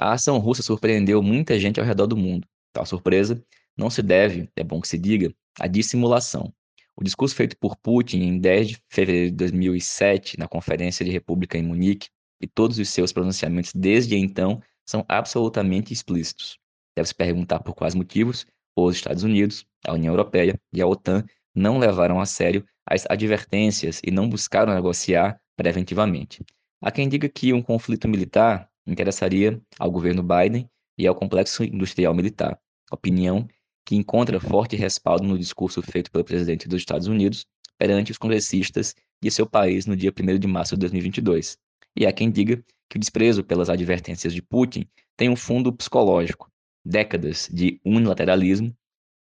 A 0.00 0.12
ação 0.12 0.38
russa 0.38 0.62
surpreendeu 0.62 1.22
muita 1.22 1.58
gente 1.58 1.78
ao 1.78 1.84
redor 1.84 2.06
do 2.06 2.16
mundo. 2.16 2.48
Tal 2.72 2.86
surpresa 2.86 3.44
não 3.76 3.90
se 3.90 4.02
deve, 4.02 4.48
é 4.56 4.64
bom 4.64 4.80
que 4.80 4.88
se 4.88 4.98
diga, 4.98 5.30
à 5.60 5.66
dissimulação. 5.66 6.52
O 6.96 7.04
discurso 7.04 7.34
feito 7.34 7.56
por 7.58 7.76
Putin 7.76 8.20
em 8.22 8.40
10 8.40 8.68
de 8.68 8.82
fevereiro 8.88 9.30
de 9.30 9.36
2007, 9.36 10.38
na 10.38 10.48
Conferência 10.48 11.04
de 11.04 11.10
República 11.10 11.58
em 11.58 11.62
Munique, 11.62 12.08
e 12.40 12.46
todos 12.46 12.78
os 12.78 12.88
seus 12.88 13.12
pronunciamentos 13.12 13.72
desde 13.74 14.16
então 14.16 14.62
são 14.86 15.04
absolutamente 15.06 15.92
explícitos. 15.92 16.58
Deve-se 16.98 17.14
perguntar 17.14 17.60
por 17.60 17.76
quais 17.76 17.94
motivos 17.94 18.44
os 18.76 18.96
Estados 18.96 19.22
Unidos, 19.22 19.64
a 19.86 19.92
União 19.92 20.12
Europeia 20.12 20.60
e 20.72 20.82
a 20.82 20.86
OTAN 20.88 21.24
não 21.54 21.78
levaram 21.78 22.20
a 22.20 22.26
sério 22.26 22.66
as 22.84 23.06
advertências 23.08 24.00
e 24.04 24.10
não 24.10 24.28
buscaram 24.28 24.74
negociar 24.74 25.40
preventivamente. 25.56 26.44
Há 26.82 26.90
quem 26.90 27.08
diga 27.08 27.28
que 27.28 27.52
um 27.52 27.62
conflito 27.62 28.08
militar 28.08 28.68
interessaria 28.84 29.62
ao 29.78 29.92
governo 29.92 30.24
Biden 30.24 30.68
e 30.98 31.06
ao 31.06 31.14
complexo 31.14 31.62
industrial 31.62 32.12
militar, 32.12 32.58
opinião 32.90 33.46
que 33.86 33.94
encontra 33.94 34.40
forte 34.40 34.74
respaldo 34.74 35.22
no 35.22 35.38
discurso 35.38 35.80
feito 35.80 36.10
pelo 36.10 36.24
presidente 36.24 36.66
dos 36.66 36.80
Estados 36.80 37.06
Unidos 37.06 37.46
perante 37.78 38.10
os 38.10 38.18
congressistas 38.18 38.92
de 39.22 39.30
seu 39.30 39.46
país 39.46 39.86
no 39.86 39.94
dia 39.94 40.10
1 40.10 40.36
de 40.36 40.48
março 40.48 40.74
de 40.74 40.80
2022. 40.80 41.56
E 41.94 42.04
há 42.04 42.12
quem 42.12 42.28
diga 42.28 42.60
que 42.90 42.96
o 42.96 42.98
desprezo 42.98 43.44
pelas 43.44 43.70
advertências 43.70 44.34
de 44.34 44.42
Putin 44.42 44.84
tem 45.16 45.28
um 45.28 45.36
fundo 45.36 45.72
psicológico. 45.72 46.50
Décadas 46.90 47.50
de 47.52 47.78
unilateralismo 47.84 48.74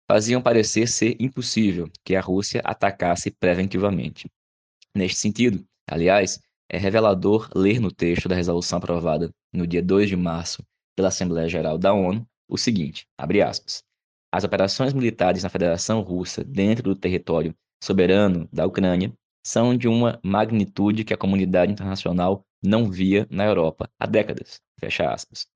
faziam 0.08 0.40
parecer 0.40 0.86
ser 0.86 1.16
impossível 1.18 1.90
que 2.04 2.14
a 2.14 2.20
Rússia 2.20 2.62
atacasse 2.64 3.28
preventivamente. 3.28 4.30
Neste 4.94 5.18
sentido, 5.18 5.66
aliás, 5.84 6.40
é 6.70 6.78
revelador 6.78 7.50
ler 7.52 7.80
no 7.80 7.90
texto 7.90 8.28
da 8.28 8.36
resolução 8.36 8.78
aprovada 8.78 9.34
no 9.52 9.66
dia 9.66 9.82
2 9.82 10.08
de 10.08 10.16
março 10.16 10.62
pela 10.94 11.08
Assembleia 11.08 11.48
Geral 11.48 11.76
da 11.76 11.92
ONU 11.92 12.24
o 12.48 12.56
seguinte, 12.56 13.04
abre 13.18 13.42
aspas, 13.42 13.82
as 14.32 14.44
operações 14.44 14.92
militares 14.92 15.42
na 15.42 15.48
Federação 15.48 16.02
Russa 16.02 16.44
dentro 16.44 16.84
do 16.84 16.94
território 16.94 17.52
soberano 17.82 18.48
da 18.52 18.64
Ucrânia 18.64 19.12
são 19.44 19.76
de 19.76 19.88
uma 19.88 20.20
magnitude 20.22 21.02
que 21.02 21.12
a 21.12 21.18
comunidade 21.18 21.72
internacional 21.72 22.44
não 22.62 22.88
via 22.88 23.26
na 23.28 23.44
Europa 23.44 23.90
há 23.98 24.06
décadas. 24.06 24.60
Fecha 24.78 25.12
aspas. 25.12 25.48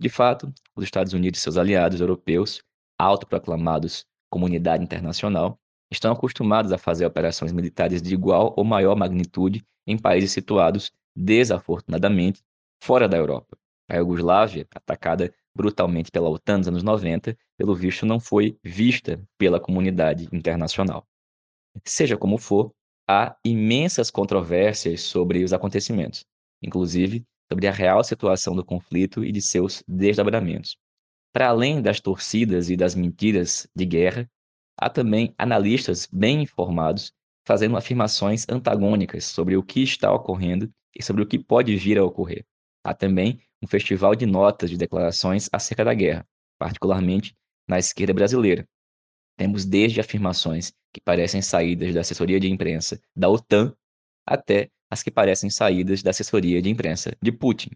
De 0.00 0.08
fato, 0.08 0.52
os 0.76 0.84
Estados 0.84 1.12
Unidos 1.12 1.40
e 1.40 1.42
seus 1.42 1.56
aliados 1.56 2.00
europeus, 2.00 2.62
autoproclamados 2.98 4.06
comunidade 4.30 4.84
internacional, 4.84 5.58
estão 5.90 6.12
acostumados 6.12 6.70
a 6.70 6.78
fazer 6.78 7.04
operações 7.06 7.52
militares 7.52 8.00
de 8.00 8.14
igual 8.14 8.54
ou 8.56 8.64
maior 8.64 8.94
magnitude 8.94 9.64
em 9.86 9.98
países 9.98 10.30
situados, 10.30 10.92
desafortunadamente, 11.16 12.42
fora 12.80 13.08
da 13.08 13.16
Europa. 13.16 13.56
A 13.88 13.96
Iugoslávia, 13.96 14.68
atacada 14.74 15.34
brutalmente 15.54 16.10
pela 16.10 16.28
OTAN 16.28 16.58
nos 16.58 16.68
anos 16.68 16.82
90, 16.82 17.36
pelo 17.56 17.74
visto 17.74 18.06
não 18.06 18.20
foi 18.20 18.56
vista 18.62 19.20
pela 19.36 19.58
comunidade 19.58 20.28
internacional. 20.30 21.04
Seja 21.84 22.16
como 22.16 22.38
for, 22.38 22.72
há 23.08 23.36
imensas 23.44 24.10
controvérsias 24.10 25.00
sobre 25.02 25.42
os 25.42 25.52
acontecimentos, 25.52 26.24
inclusive 26.62 27.26
sobre 27.50 27.66
a 27.66 27.72
real 27.72 28.04
situação 28.04 28.54
do 28.54 28.64
conflito 28.64 29.24
e 29.24 29.32
de 29.32 29.40
seus 29.40 29.82
desdobramentos. 29.88 30.76
Para 31.32 31.48
além 31.48 31.80
das 31.80 32.00
torcidas 32.00 32.70
e 32.70 32.76
das 32.76 32.94
mentiras 32.94 33.68
de 33.74 33.84
guerra, 33.84 34.30
há 34.76 34.88
também 34.88 35.34
analistas 35.38 36.08
bem 36.10 36.42
informados 36.42 37.12
fazendo 37.46 37.76
afirmações 37.76 38.44
antagônicas 38.48 39.24
sobre 39.24 39.56
o 39.56 39.62
que 39.62 39.82
está 39.82 40.12
ocorrendo 40.12 40.70
e 40.94 41.02
sobre 41.02 41.22
o 41.22 41.26
que 41.26 41.38
pode 41.38 41.74
vir 41.76 41.98
a 41.98 42.04
ocorrer. 42.04 42.44
Há 42.84 42.92
também 42.92 43.40
um 43.62 43.66
festival 43.66 44.14
de 44.14 44.26
notas 44.26 44.70
de 44.70 44.76
declarações 44.76 45.48
acerca 45.52 45.84
da 45.84 45.94
guerra, 45.94 46.26
particularmente 46.58 47.34
na 47.66 47.78
esquerda 47.78 48.12
brasileira. 48.12 48.66
Temos 49.36 49.64
desde 49.64 50.00
afirmações 50.00 50.72
que 50.92 51.00
parecem 51.00 51.40
saídas 51.40 51.94
da 51.94 52.00
assessoria 52.00 52.40
de 52.40 52.50
imprensa 52.50 53.00
da 53.14 53.28
OTAN 53.28 53.74
até 54.26 54.70
as 54.90 55.02
que 55.02 55.10
parecem 55.10 55.50
saídas 55.50 56.02
da 56.02 56.10
assessoria 56.10 56.60
de 56.62 56.70
imprensa 56.70 57.16
de 57.20 57.32
Putin. 57.32 57.70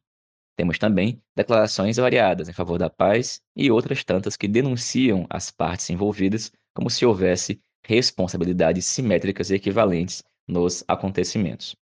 Temos 0.57 0.79
também 0.79 1.23
declarações 1.35 1.97
variadas 1.97 2.49
em 2.49 2.53
favor 2.53 2.79
da 2.79 2.91
paz 2.91 3.41
e 3.57 3.71
outras 3.71 4.05
tantas 4.05 4.37
que 4.37 4.47
denunciam 4.47 5.27
as 5.31 5.51
partes 5.51 5.89
envolvidas 5.91 6.53
como 6.75 6.91
se 6.91 7.05
houvesse 7.05 7.61
responsabilidades 7.85 8.87
simétricas 8.87 9.51
e 9.51 9.55
equivalentes 9.55 10.23
nos 10.47 10.85
acontecimentos. 10.87 11.75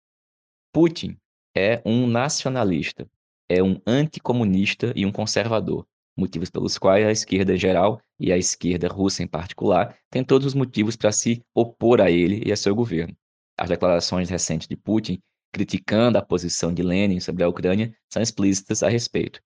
Putin 0.72 1.18
é 1.56 1.82
um 1.86 2.08
nacionalista, 2.08 3.08
é 3.50 3.62
um 3.64 3.82
anticomunista 3.86 4.94
e 4.96 5.06
um 5.06 5.12
conservador, 5.12 5.86
motivos 6.16 6.50
pelos 6.50 6.78
quais 6.78 7.06
a 7.06 7.12
esquerda 7.12 7.58
geral 7.58 8.00
e 8.20 8.32
a 8.32 8.38
esquerda 8.38 8.88
russa 8.88 9.24
em 9.24 9.28
particular 9.28 9.98
têm 10.12 10.24
todos 10.24 10.46
os 10.46 10.54
motivos 10.54 10.96
para 10.96 11.12
se 11.12 11.42
opor 11.56 12.02
a 12.02 12.12
ele 12.12 12.44
e 12.46 12.52
a 12.52 12.56
seu 12.56 12.76
governo. 12.76 13.16
As 13.60 13.68
declarações 13.68 14.30
recentes 14.30 14.70
de 14.70 14.78
Putin 14.78 15.20
criticando 15.52 16.18
a 16.18 16.22
posição 16.22 16.74
de 16.74 16.82
Lenin 16.82 17.20
sobre 17.20 17.44
a 17.44 17.50
Ucrânia 17.50 17.94
são 18.10 18.22
explícitas 18.22 18.84
a 18.84 18.88
respeito. 18.88 19.42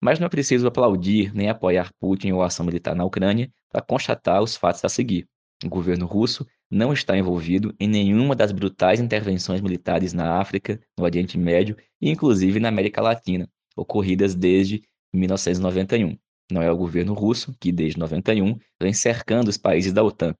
Mas 0.00 0.20
não 0.20 0.26
é 0.26 0.28
preciso 0.28 0.68
aplaudir 0.68 1.34
nem 1.34 1.48
apoiar 1.48 1.90
Putin 1.98 2.30
ou 2.30 2.42
a 2.42 2.46
ação 2.46 2.64
militar 2.64 2.94
na 2.94 3.04
Ucrânia 3.04 3.50
para 3.72 3.82
constatar 3.82 4.40
os 4.40 4.54
fatos 4.54 4.84
a 4.84 4.88
seguir. 4.88 5.26
O 5.64 5.68
governo 5.68 6.06
russo 6.06 6.46
não 6.70 6.92
está 6.92 7.18
envolvido 7.18 7.74
em 7.80 7.88
nenhuma 7.88 8.36
das 8.36 8.52
brutais 8.52 9.00
intervenções 9.00 9.60
militares 9.60 10.12
na 10.12 10.38
África, 10.38 10.80
no 10.96 11.02
Oriente 11.02 11.36
Médio 11.36 11.76
e 12.00 12.08
inclusive 12.08 12.60
na 12.60 12.68
América 12.68 13.02
Latina, 13.02 13.50
ocorridas 13.76 14.36
desde 14.36 14.80
1991. 15.12 16.16
Não 16.52 16.62
é 16.62 16.70
o 16.70 16.76
governo 16.76 17.14
russo 17.14 17.52
que, 17.58 17.72
desde 17.72 17.98
91, 17.98 18.56
vem 18.80 18.92
cercando 18.92 19.48
os 19.48 19.56
países 19.56 19.92
da 19.92 20.04
OTAN. 20.04 20.36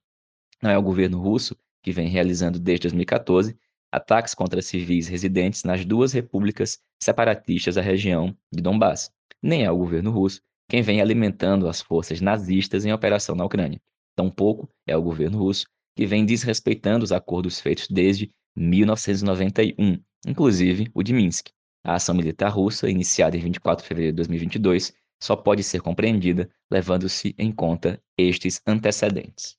Não 0.63 0.69
é 0.69 0.77
o 0.77 0.81
governo 0.81 1.19
russo 1.19 1.57
que 1.87 1.93
vem 1.93 2.09
realizando 2.09 2.59
desde 2.59 2.81
2014 2.89 3.57
ataques 3.89 4.35
contra 4.35 4.61
civis 4.61 5.07
residentes 5.07 5.63
nas 5.63 5.85
duas 5.85 6.11
repúblicas 6.11 6.79
separatistas 7.01 7.75
da 7.75 7.81
região 7.81 8.35
de 8.51 8.61
Donbass. 8.61 9.09
Nem 9.41 9.63
é 9.63 9.71
o 9.71 9.77
governo 9.77 10.11
russo 10.11 10.41
quem 10.69 10.81
vem 10.81 10.99
alimentando 10.99 11.65
as 11.65 11.79
forças 11.79 12.19
nazistas 12.19 12.83
em 12.83 12.91
operação 12.91 13.37
na 13.37 13.45
Ucrânia. 13.45 13.79
Tampouco 14.17 14.69
é 14.85 14.97
o 14.97 15.01
governo 15.01 15.37
russo 15.37 15.65
que 15.95 16.05
vem 16.05 16.25
desrespeitando 16.25 17.05
os 17.05 17.13
acordos 17.13 17.61
feitos 17.61 17.87
desde 17.87 18.29
1991, 18.53 19.97
inclusive 20.27 20.91
o 20.93 21.01
de 21.01 21.13
Minsk. 21.13 21.51
A 21.85 21.95
ação 21.95 22.13
militar 22.13 22.49
russa, 22.49 22.89
iniciada 22.89 23.37
em 23.37 23.39
24 23.39 23.81
de 23.81 23.87
fevereiro 23.87 24.11
de 24.11 24.17
2022, 24.17 24.93
só 25.23 25.37
pode 25.37 25.63
ser 25.63 25.79
compreendida 25.79 26.49
levando-se 26.69 27.33
em 27.37 27.49
conta 27.49 27.97
estes 28.17 28.61
antecedentes. 28.67 29.57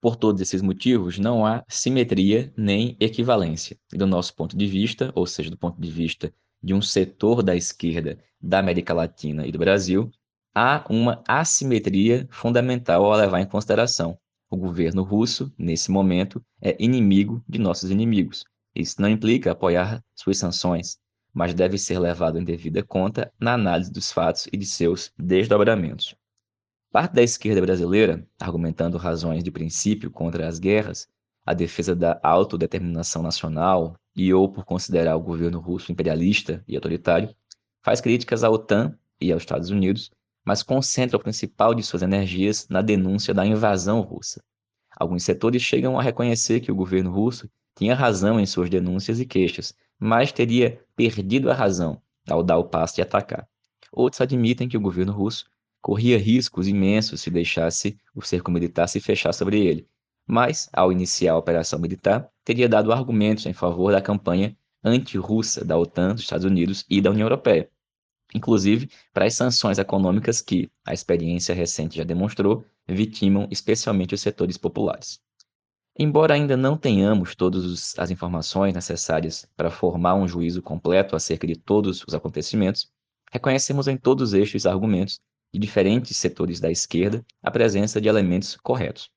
Por 0.00 0.16
todos 0.16 0.40
esses 0.40 0.62
motivos, 0.62 1.18
não 1.18 1.44
há 1.44 1.64
simetria 1.68 2.52
nem 2.56 2.96
equivalência. 2.98 3.76
E 3.92 3.98
do 3.98 4.06
nosso 4.06 4.34
ponto 4.34 4.56
de 4.56 4.66
vista, 4.66 5.12
ou 5.14 5.26
seja, 5.26 5.50
do 5.50 5.58
ponto 5.58 5.80
de 5.80 5.90
vista 5.90 6.32
de 6.62 6.72
um 6.72 6.80
setor 6.80 7.42
da 7.42 7.54
esquerda 7.54 8.18
da 8.40 8.58
América 8.58 8.94
Latina 8.94 9.46
e 9.46 9.52
do 9.52 9.58
Brasil, 9.58 10.10
há 10.54 10.84
uma 10.88 11.22
assimetria 11.28 12.26
fundamental 12.30 13.12
a 13.12 13.16
levar 13.16 13.40
em 13.40 13.46
consideração, 13.46 14.18
o 14.50 14.56
governo 14.56 15.04
russo, 15.04 15.52
nesse 15.56 15.92
momento, 15.92 16.44
é 16.60 16.76
inimigo 16.82 17.42
de 17.48 17.60
nossos 17.60 17.88
inimigos. 17.88 18.44
Isso 18.74 19.00
não 19.00 19.08
implica 19.08 19.52
apoiar 19.52 20.02
suas 20.12 20.38
sanções, 20.38 20.98
mas 21.32 21.54
deve 21.54 21.78
ser 21.78 22.00
levado 22.00 22.36
em 22.36 22.44
devida 22.44 22.82
conta 22.82 23.32
na 23.38 23.54
análise 23.54 23.92
dos 23.92 24.10
fatos 24.10 24.48
e 24.52 24.56
de 24.56 24.66
seus 24.66 25.12
desdobramentos. 25.16 26.16
Parte 26.92 27.14
da 27.14 27.22
esquerda 27.22 27.60
brasileira, 27.60 28.26
argumentando 28.38 28.98
razões 28.98 29.44
de 29.44 29.50
princípio 29.50 30.10
contra 30.10 30.48
as 30.48 30.58
guerras, 30.58 31.08
a 31.46 31.54
defesa 31.54 31.94
da 31.94 32.18
autodeterminação 32.22 33.22
nacional 33.22 33.96
e 34.14 34.32
ou 34.34 34.50
por 34.50 34.64
considerar 34.64 35.16
o 35.16 35.20
governo 35.20 35.60
russo 35.60 35.92
imperialista 35.92 36.64
e 36.66 36.74
autoritário, 36.74 37.34
faz 37.82 38.00
críticas 38.00 38.42
à 38.44 38.50
OTAN 38.50 38.98
e 39.20 39.32
aos 39.32 39.42
Estados 39.42 39.70
Unidos 39.70 40.10
mas 40.44 40.62
concentra 40.62 41.16
o 41.16 41.22
principal 41.22 41.74
de 41.74 41.82
suas 41.82 42.02
energias 42.02 42.66
na 42.68 42.82
denúncia 42.82 43.34
da 43.34 43.46
invasão 43.46 44.00
russa. 44.00 44.42
Alguns 44.96 45.22
setores 45.22 45.62
chegam 45.62 45.98
a 45.98 46.02
reconhecer 46.02 46.60
que 46.60 46.72
o 46.72 46.74
governo 46.74 47.10
russo 47.10 47.48
tinha 47.76 47.94
razão 47.94 48.40
em 48.40 48.46
suas 48.46 48.68
denúncias 48.68 49.20
e 49.20 49.26
queixas, 49.26 49.74
mas 49.98 50.32
teria 50.32 50.82
perdido 50.96 51.50
a 51.50 51.54
razão 51.54 52.00
ao 52.28 52.42
dar 52.42 52.58
o 52.58 52.64
passo 52.64 52.96
de 52.96 53.02
atacar. 53.02 53.48
Outros 53.92 54.20
admitem 54.20 54.68
que 54.68 54.76
o 54.76 54.80
governo 54.80 55.12
russo 55.12 55.44
corria 55.80 56.18
riscos 56.18 56.68
imensos 56.68 57.20
se 57.20 57.30
deixasse 57.30 57.98
o 58.14 58.22
cerco 58.22 58.50
militar 58.50 58.88
se 58.88 59.00
fechar 59.00 59.32
sobre 59.32 59.64
ele, 59.64 59.88
mas, 60.26 60.68
ao 60.72 60.92
iniciar 60.92 61.32
a 61.32 61.38
operação 61.38 61.78
militar, 61.78 62.30
teria 62.44 62.68
dado 62.68 62.92
argumentos 62.92 63.46
em 63.46 63.52
favor 63.52 63.92
da 63.92 64.00
campanha 64.00 64.56
anti-russa 64.84 65.64
da 65.64 65.76
OTAN, 65.76 66.14
dos 66.14 66.22
Estados 66.22 66.44
Unidos 66.44 66.84
e 66.88 67.00
da 67.00 67.10
União 67.10 67.26
Europeia, 67.26 67.68
inclusive 68.34 68.90
para 69.12 69.24
as 69.24 69.34
sanções 69.34 69.78
econômicas 69.78 70.40
que, 70.40 70.70
a 70.84 70.94
experiência 70.94 71.54
recente 71.54 71.96
já 71.96 72.04
demonstrou, 72.04 72.64
vitimam 72.86 73.48
especialmente 73.50 74.14
os 74.14 74.20
setores 74.20 74.56
populares. 74.56 75.20
Embora 75.98 76.34
ainda 76.34 76.56
não 76.56 76.76
tenhamos 76.76 77.34
todas 77.34 77.94
as 77.98 78.10
informações 78.10 78.72
necessárias 78.72 79.46
para 79.56 79.70
formar 79.70 80.14
um 80.14 80.26
juízo 80.26 80.62
completo 80.62 81.16
acerca 81.16 81.46
de 81.46 81.56
todos 81.56 82.04
os 82.06 82.14
acontecimentos, 82.14 82.90
reconhecemos 83.30 83.88
em 83.88 83.96
todos 83.96 84.32
estes 84.32 84.64
argumentos 84.64 85.20
de 85.52 85.58
diferentes 85.58 86.16
setores 86.16 86.60
da 86.60 86.70
esquerda 86.70 87.24
a 87.42 87.50
presença 87.50 88.00
de 88.00 88.08
elementos 88.08 88.56
corretos. 88.56 89.10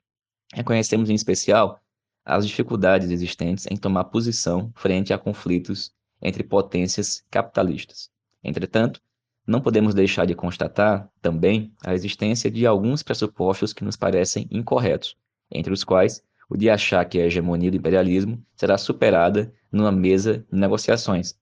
Reconhecemos 0.53 1.09
em 1.09 1.15
especial 1.15 1.79
as 2.25 2.47
dificuldades 2.47 3.09
existentes 3.11 3.65
em 3.69 3.75
tomar 3.75 4.05
posição 4.05 4.71
frente 4.75 5.13
a 5.13 5.17
conflitos 5.17 5.91
entre 6.21 6.43
potências 6.43 7.23
capitalistas. 7.29 8.09
Entretanto, 8.43 9.01
não 9.45 9.59
podemos 9.59 9.93
deixar 9.93 10.25
de 10.25 10.34
constatar 10.34 11.09
também 11.21 11.73
a 11.84 11.93
existência 11.93 12.49
de 12.49 12.65
alguns 12.65 13.03
pressupostos 13.03 13.73
que 13.73 13.84
nos 13.84 13.97
parecem 13.97 14.47
incorretos, 14.49 15.17
entre 15.51 15.73
os 15.73 15.84
quais 15.84 16.23
o 16.49 16.55
de 16.55 16.69
achar 16.69 17.03
que 17.05 17.19
a 17.19 17.25
hegemonia 17.25 17.69
do 17.69 17.77
imperialismo 17.77 18.41
será 18.55 18.77
superada 18.77 19.53
numa 19.71 19.91
mesa 19.91 20.45
de 20.51 20.57
negociações, 20.59 21.36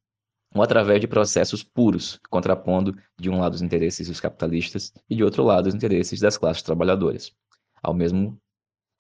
ou 0.54 0.62
através 0.62 1.00
de 1.00 1.08
processos 1.08 1.64
puros, 1.64 2.20
contrapondo 2.30 2.96
de 3.20 3.30
um 3.30 3.40
lado 3.40 3.54
os 3.54 3.62
interesses 3.62 4.08
dos 4.08 4.20
capitalistas 4.20 4.94
e 5.10 5.16
de 5.16 5.24
outro 5.24 5.44
lado 5.44 5.68
os 5.68 5.76
interesses 5.76 6.20
das 6.20 6.38
classes 6.38 6.62
trabalhadoras. 6.62 7.32
Ao 7.82 7.94
mesmo, 7.94 8.38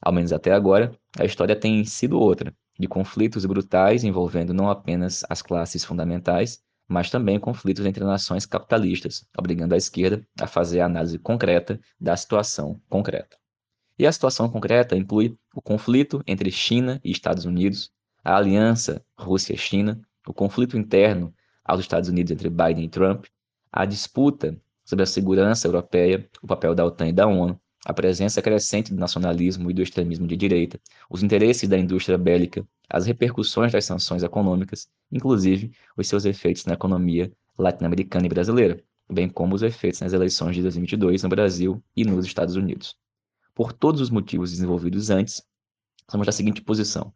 ao 0.02 0.14
menos 0.14 0.32
até 0.32 0.52
agora, 0.54 0.96
a 1.20 1.26
história 1.26 1.56
tem 1.56 1.84
sido 1.84 2.20
outra, 2.20 2.54
de 2.80 2.88
conflitos 2.88 3.46
brutais 3.46 4.04
envolvendo 4.04 4.54
não 4.54 4.70
apenas 4.70 5.24
as 5.30 5.42
classes 5.42 5.84
fundamentais, 5.84 6.64
mas 6.88 7.10
também 7.10 7.40
conflitos 7.40 7.86
entre 7.86 8.04
nações 8.04 8.46
capitalistas, 8.46 9.26
obrigando 9.38 9.74
a 9.74 9.78
esquerda 9.78 10.26
a 10.40 10.48
fazer 10.48 10.82
a 10.82 10.86
análise 10.86 11.20
concreta 11.20 11.80
da 12.00 12.16
situação 12.18 12.82
concreta. 12.90 13.38
E 14.00 14.08
a 14.08 14.12
situação 14.12 14.50
concreta 14.50 14.98
inclui 14.98 15.38
o 15.54 15.62
conflito 15.62 16.24
entre 16.26 16.50
China 16.50 17.00
e 17.04 17.12
Estados 17.12 17.46
Unidos, 17.46 17.92
a 18.24 18.36
aliança 18.36 19.06
Rússia-China, 19.18 20.02
o 20.28 20.34
conflito 20.34 20.78
interno 20.78 21.34
aos 21.64 21.80
Estados 21.80 22.10
Unidos 22.10 22.32
entre 22.32 22.50
Biden 22.50 22.86
e 22.86 22.90
Trump, 22.90 23.26
a 23.72 23.86
disputa 23.86 24.60
sobre 24.84 25.04
a 25.04 25.08
segurança 25.08 25.68
europeia, 25.68 26.30
o 26.42 26.48
papel 26.48 26.76
da 26.76 26.86
OTAN 26.86 27.10
e 27.10 27.14
da 27.14 27.28
ONU, 27.28 27.60
a 27.86 27.94
presença 27.94 28.42
crescente 28.42 28.94
do 28.94 29.00
nacionalismo 29.00 29.72
e 29.72 29.74
do 29.74 29.82
extremismo 29.82 30.28
de 30.28 30.36
direita, 30.36 30.80
os 31.10 31.24
interesses 31.24 31.68
da 31.68 31.78
indústria 31.78 32.18
bélica, 32.18 32.68
as 32.90 33.06
repercussões 33.06 33.72
das 33.72 33.86
sanções 33.86 34.22
econômicas, 34.22 34.88
inclusive 35.12 35.72
os 35.98 36.08
seus 36.08 36.26
efeitos 36.26 36.66
na 36.66 36.74
economia 36.74 37.32
latino-americana 37.58 38.26
e 38.26 38.30
brasileira, 38.30 38.84
bem 39.10 39.28
como 39.28 39.56
os 39.56 39.64
efeitos 39.64 40.02
nas 40.02 40.14
eleições 40.14 40.56
de 40.56 40.62
2022 40.62 41.24
no 41.24 41.30
Brasil 41.30 41.84
e 41.96 42.04
nos 42.06 42.26
Estados 42.26 42.56
Unidos. 42.56 42.96
Por 43.56 43.74
todos 43.74 44.00
os 44.00 44.10
motivos 44.10 44.52
desenvolvidos 44.52 45.10
antes, 45.10 45.44
somos 46.10 46.26
da 46.26 46.32
seguinte 46.32 46.62
posição: 46.62 47.14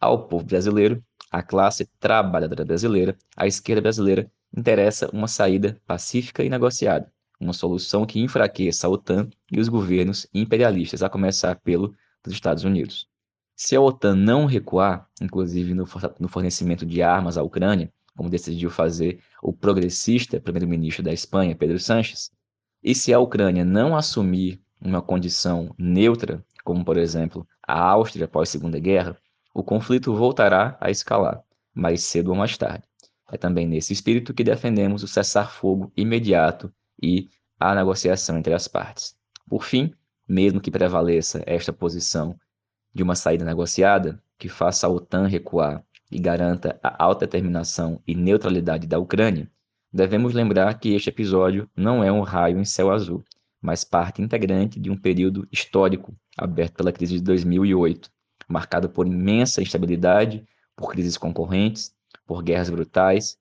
ao 0.00 0.28
povo 0.28 0.44
brasileiro, 0.44 1.02
à 1.30 1.42
classe 1.42 1.86
trabalhadora 1.98 2.64
brasileira, 2.64 3.16
à 3.36 3.46
esquerda 3.46 3.82
brasileira, 3.82 4.30
interessa 4.56 5.10
uma 5.12 5.28
saída 5.28 5.80
pacífica 5.86 6.42
e 6.42 6.48
negociada, 6.48 7.12
uma 7.40 7.52
solução 7.52 8.06
que 8.06 8.20
enfraqueça 8.20 8.86
a 8.86 8.90
OTAN 8.90 9.28
e 9.50 9.60
os 9.60 9.68
governos 9.68 10.26
imperialistas, 10.32 11.02
a 11.02 11.08
começar 11.08 11.56
pelo 11.56 11.94
dos 12.24 12.32
Estados 12.32 12.64
Unidos. 12.64 13.06
Se 13.54 13.74
a 13.74 13.80
OTAN 13.80 14.14
não 14.14 14.46
recuar, 14.46 15.08
inclusive 15.20 15.74
no, 15.74 15.86
fornecimento 16.28 16.86
de 16.86 17.02
armas 17.02 17.36
à 17.36 17.42
Ucrânia, 17.42 17.92
como 18.16 18.30
decidiu 18.30 18.70
fazer 18.70 19.20
o 19.42 19.52
progressista 19.52 20.40
primeiro-ministro 20.40 21.02
da 21.02 21.12
Espanha, 21.12 21.56
Pedro 21.56 21.78
Sánchez, 21.78 22.30
e 22.82 22.94
se 22.94 23.12
a 23.12 23.18
Ucrânia 23.18 23.64
não 23.64 23.96
assumir 23.96 24.60
uma 24.80 25.02
condição 25.02 25.74
neutra, 25.78 26.44
como 26.64 26.84
por 26.84 26.96
exemplo 26.96 27.46
a 27.66 27.80
Áustria 27.80 28.26
após 28.26 28.48
a 28.48 28.52
Segunda 28.52 28.78
Guerra, 28.78 29.16
o 29.58 29.64
conflito 29.64 30.14
voltará 30.14 30.78
a 30.80 30.88
escalar, 30.88 31.42
mais 31.74 32.04
cedo 32.04 32.28
ou 32.28 32.36
mais 32.36 32.56
tarde. 32.56 32.84
É 33.28 33.36
também 33.36 33.66
nesse 33.66 33.92
espírito 33.92 34.32
que 34.32 34.44
defendemos 34.44 35.02
o 35.02 35.08
cessar-fogo 35.08 35.92
imediato 35.96 36.72
e 37.02 37.28
a 37.58 37.74
negociação 37.74 38.38
entre 38.38 38.54
as 38.54 38.68
partes. 38.68 39.16
Por 39.48 39.64
fim, 39.64 39.92
mesmo 40.28 40.60
que 40.60 40.70
prevaleça 40.70 41.42
esta 41.44 41.72
posição 41.72 42.38
de 42.94 43.02
uma 43.02 43.16
saída 43.16 43.44
negociada, 43.44 44.22
que 44.38 44.48
faça 44.48 44.86
a 44.86 44.90
OTAN 44.90 45.26
recuar 45.26 45.84
e 46.08 46.20
garanta 46.20 46.78
a 46.80 47.02
autodeterminação 47.02 48.00
e 48.06 48.14
neutralidade 48.14 48.86
da 48.86 49.00
Ucrânia, 49.00 49.50
devemos 49.92 50.34
lembrar 50.34 50.78
que 50.78 50.94
este 50.94 51.10
episódio 51.10 51.68
não 51.76 52.04
é 52.04 52.12
um 52.12 52.20
raio 52.20 52.60
em 52.60 52.64
céu 52.64 52.92
azul, 52.92 53.24
mas 53.60 53.82
parte 53.82 54.22
integrante 54.22 54.78
de 54.78 54.88
um 54.88 54.96
período 54.96 55.48
histórico 55.50 56.16
aberto 56.36 56.76
pela 56.76 56.92
crise 56.92 57.16
de 57.16 57.22
2008, 57.22 58.08
marcado 58.48 58.88
por 58.88 59.06
imensa 59.06 59.62
instabilidade, 59.62 60.44
por 60.74 60.90
crises 60.90 61.18
concorrentes, 61.18 61.94
por 62.26 62.42
guerras 62.42 62.70
brutais, 62.70 63.38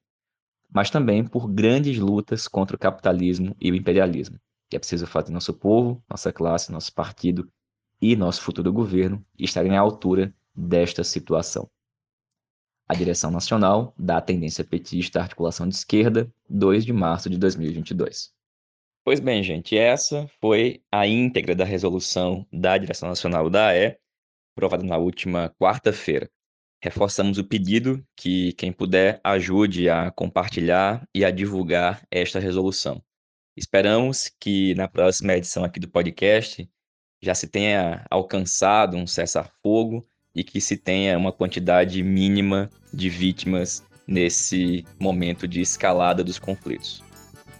mas 0.70 0.89
também 0.89 1.24
por 1.24 1.47
grandes 1.47 1.97
lutas 1.97 2.47
contra 2.47 2.76
o 2.76 2.80
capitalismo 2.80 3.55
e 3.60 3.72
o 3.72 3.76
imperialismo. 3.76 4.38
E 4.72 4.76
é 4.76 4.80
preciso 4.80 5.08
fazer 5.08 5.32
nosso 5.32 5.53
povo, 5.53 6.03
nossa 6.10 6.32
classe, 6.34 6.72
nosso 6.72 6.93
partido 6.93 7.49
e 8.01 8.16
nosso 8.16 8.41
futuro 8.41 8.72
governo 8.72 9.26
estarem 9.39 9.78
à 9.78 9.80
altura 9.80 10.34
desta 10.53 11.03
situação. 11.03 11.70
A 12.88 12.93
direção 12.93 13.32
nacional 13.32 13.93
da 13.97 14.22
tendência 14.22 14.64
petista 14.64 15.22
articulação 15.22 15.68
de 15.68 15.76
esquerda, 15.76 16.32
2 16.49 16.86
de 16.86 16.93
março 16.93 17.30
de 17.30 17.38
2022. 17.38 18.34
Pois 19.03 19.20
bem, 19.20 19.41
gente, 19.41 19.78
essa 19.78 20.30
foi 20.41 20.82
a 20.91 21.08
íntegra 21.08 21.55
da 21.55 21.64
resolução 21.64 22.45
da 22.51 22.78
direção 22.78 23.08
nacional 23.08 23.49
da 23.49 23.68
AE, 23.68 23.97
aprovada 24.58 24.84
na 24.84 24.97
última 24.97 25.53
quarta-feira. 25.60 26.28
Reforçamos 26.84 27.38
o 27.38 27.43
pedido 27.43 28.03
que 28.16 28.53
quem 28.53 28.72
puder 28.72 29.22
ajude 29.24 29.88
a 29.88 30.10
compartilhar 30.12 31.08
e 31.14 31.24
a 31.24 31.30
divulgar 31.30 32.03
esta 32.10 32.39
resolução. 32.39 33.01
Esperamos 33.55 34.32
que 34.39 34.74
na 34.76 34.88
próxima 34.88 35.36
edição 35.36 35.64
aqui 35.64 35.80
do 35.80 35.89
podcast 35.89 36.68
já 37.22 37.34
se 37.34 37.47
tenha 37.47 38.05
alcançado 38.10 38.97
um 38.97 39.08
cessar-fogo 39.08 40.08
e 40.36 40.43
que 40.43 40.62
se 40.62 40.78
tenha 40.78 41.18
uma 41.18 41.32
quantidade 41.32 42.01
mínima 42.03 42.70
de 42.93 43.10
vítimas 43.10 43.84
nesse 44.08 44.86
momento 44.99 45.47
de 45.47 45.62
escalada 45.62 46.24
dos 46.24 46.38
conflitos. 46.38 47.03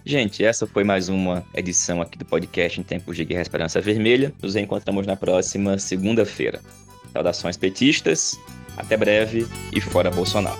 Gente, 0.04 0.44
essa 0.44 0.66
foi 0.66 0.84
mais 0.84 1.08
uma 1.08 1.44
edição 1.54 2.00
aqui 2.00 2.16
do 2.16 2.24
podcast 2.24 2.80
em 2.80 2.84
tempos 2.84 3.16
de 3.16 3.24
Guerra 3.24 3.42
Esperança 3.42 3.80
Vermelha. 3.80 4.32
Nos 4.40 4.56
encontramos 4.56 5.06
na 5.06 5.16
próxima 5.16 5.78
segunda-feira. 5.78 6.62
Saudações 7.12 7.56
petistas, 7.56 8.38
até 8.76 8.96
breve 8.96 9.46
e 9.72 9.80
fora 9.80 10.10
Bolsonaro. 10.10 10.58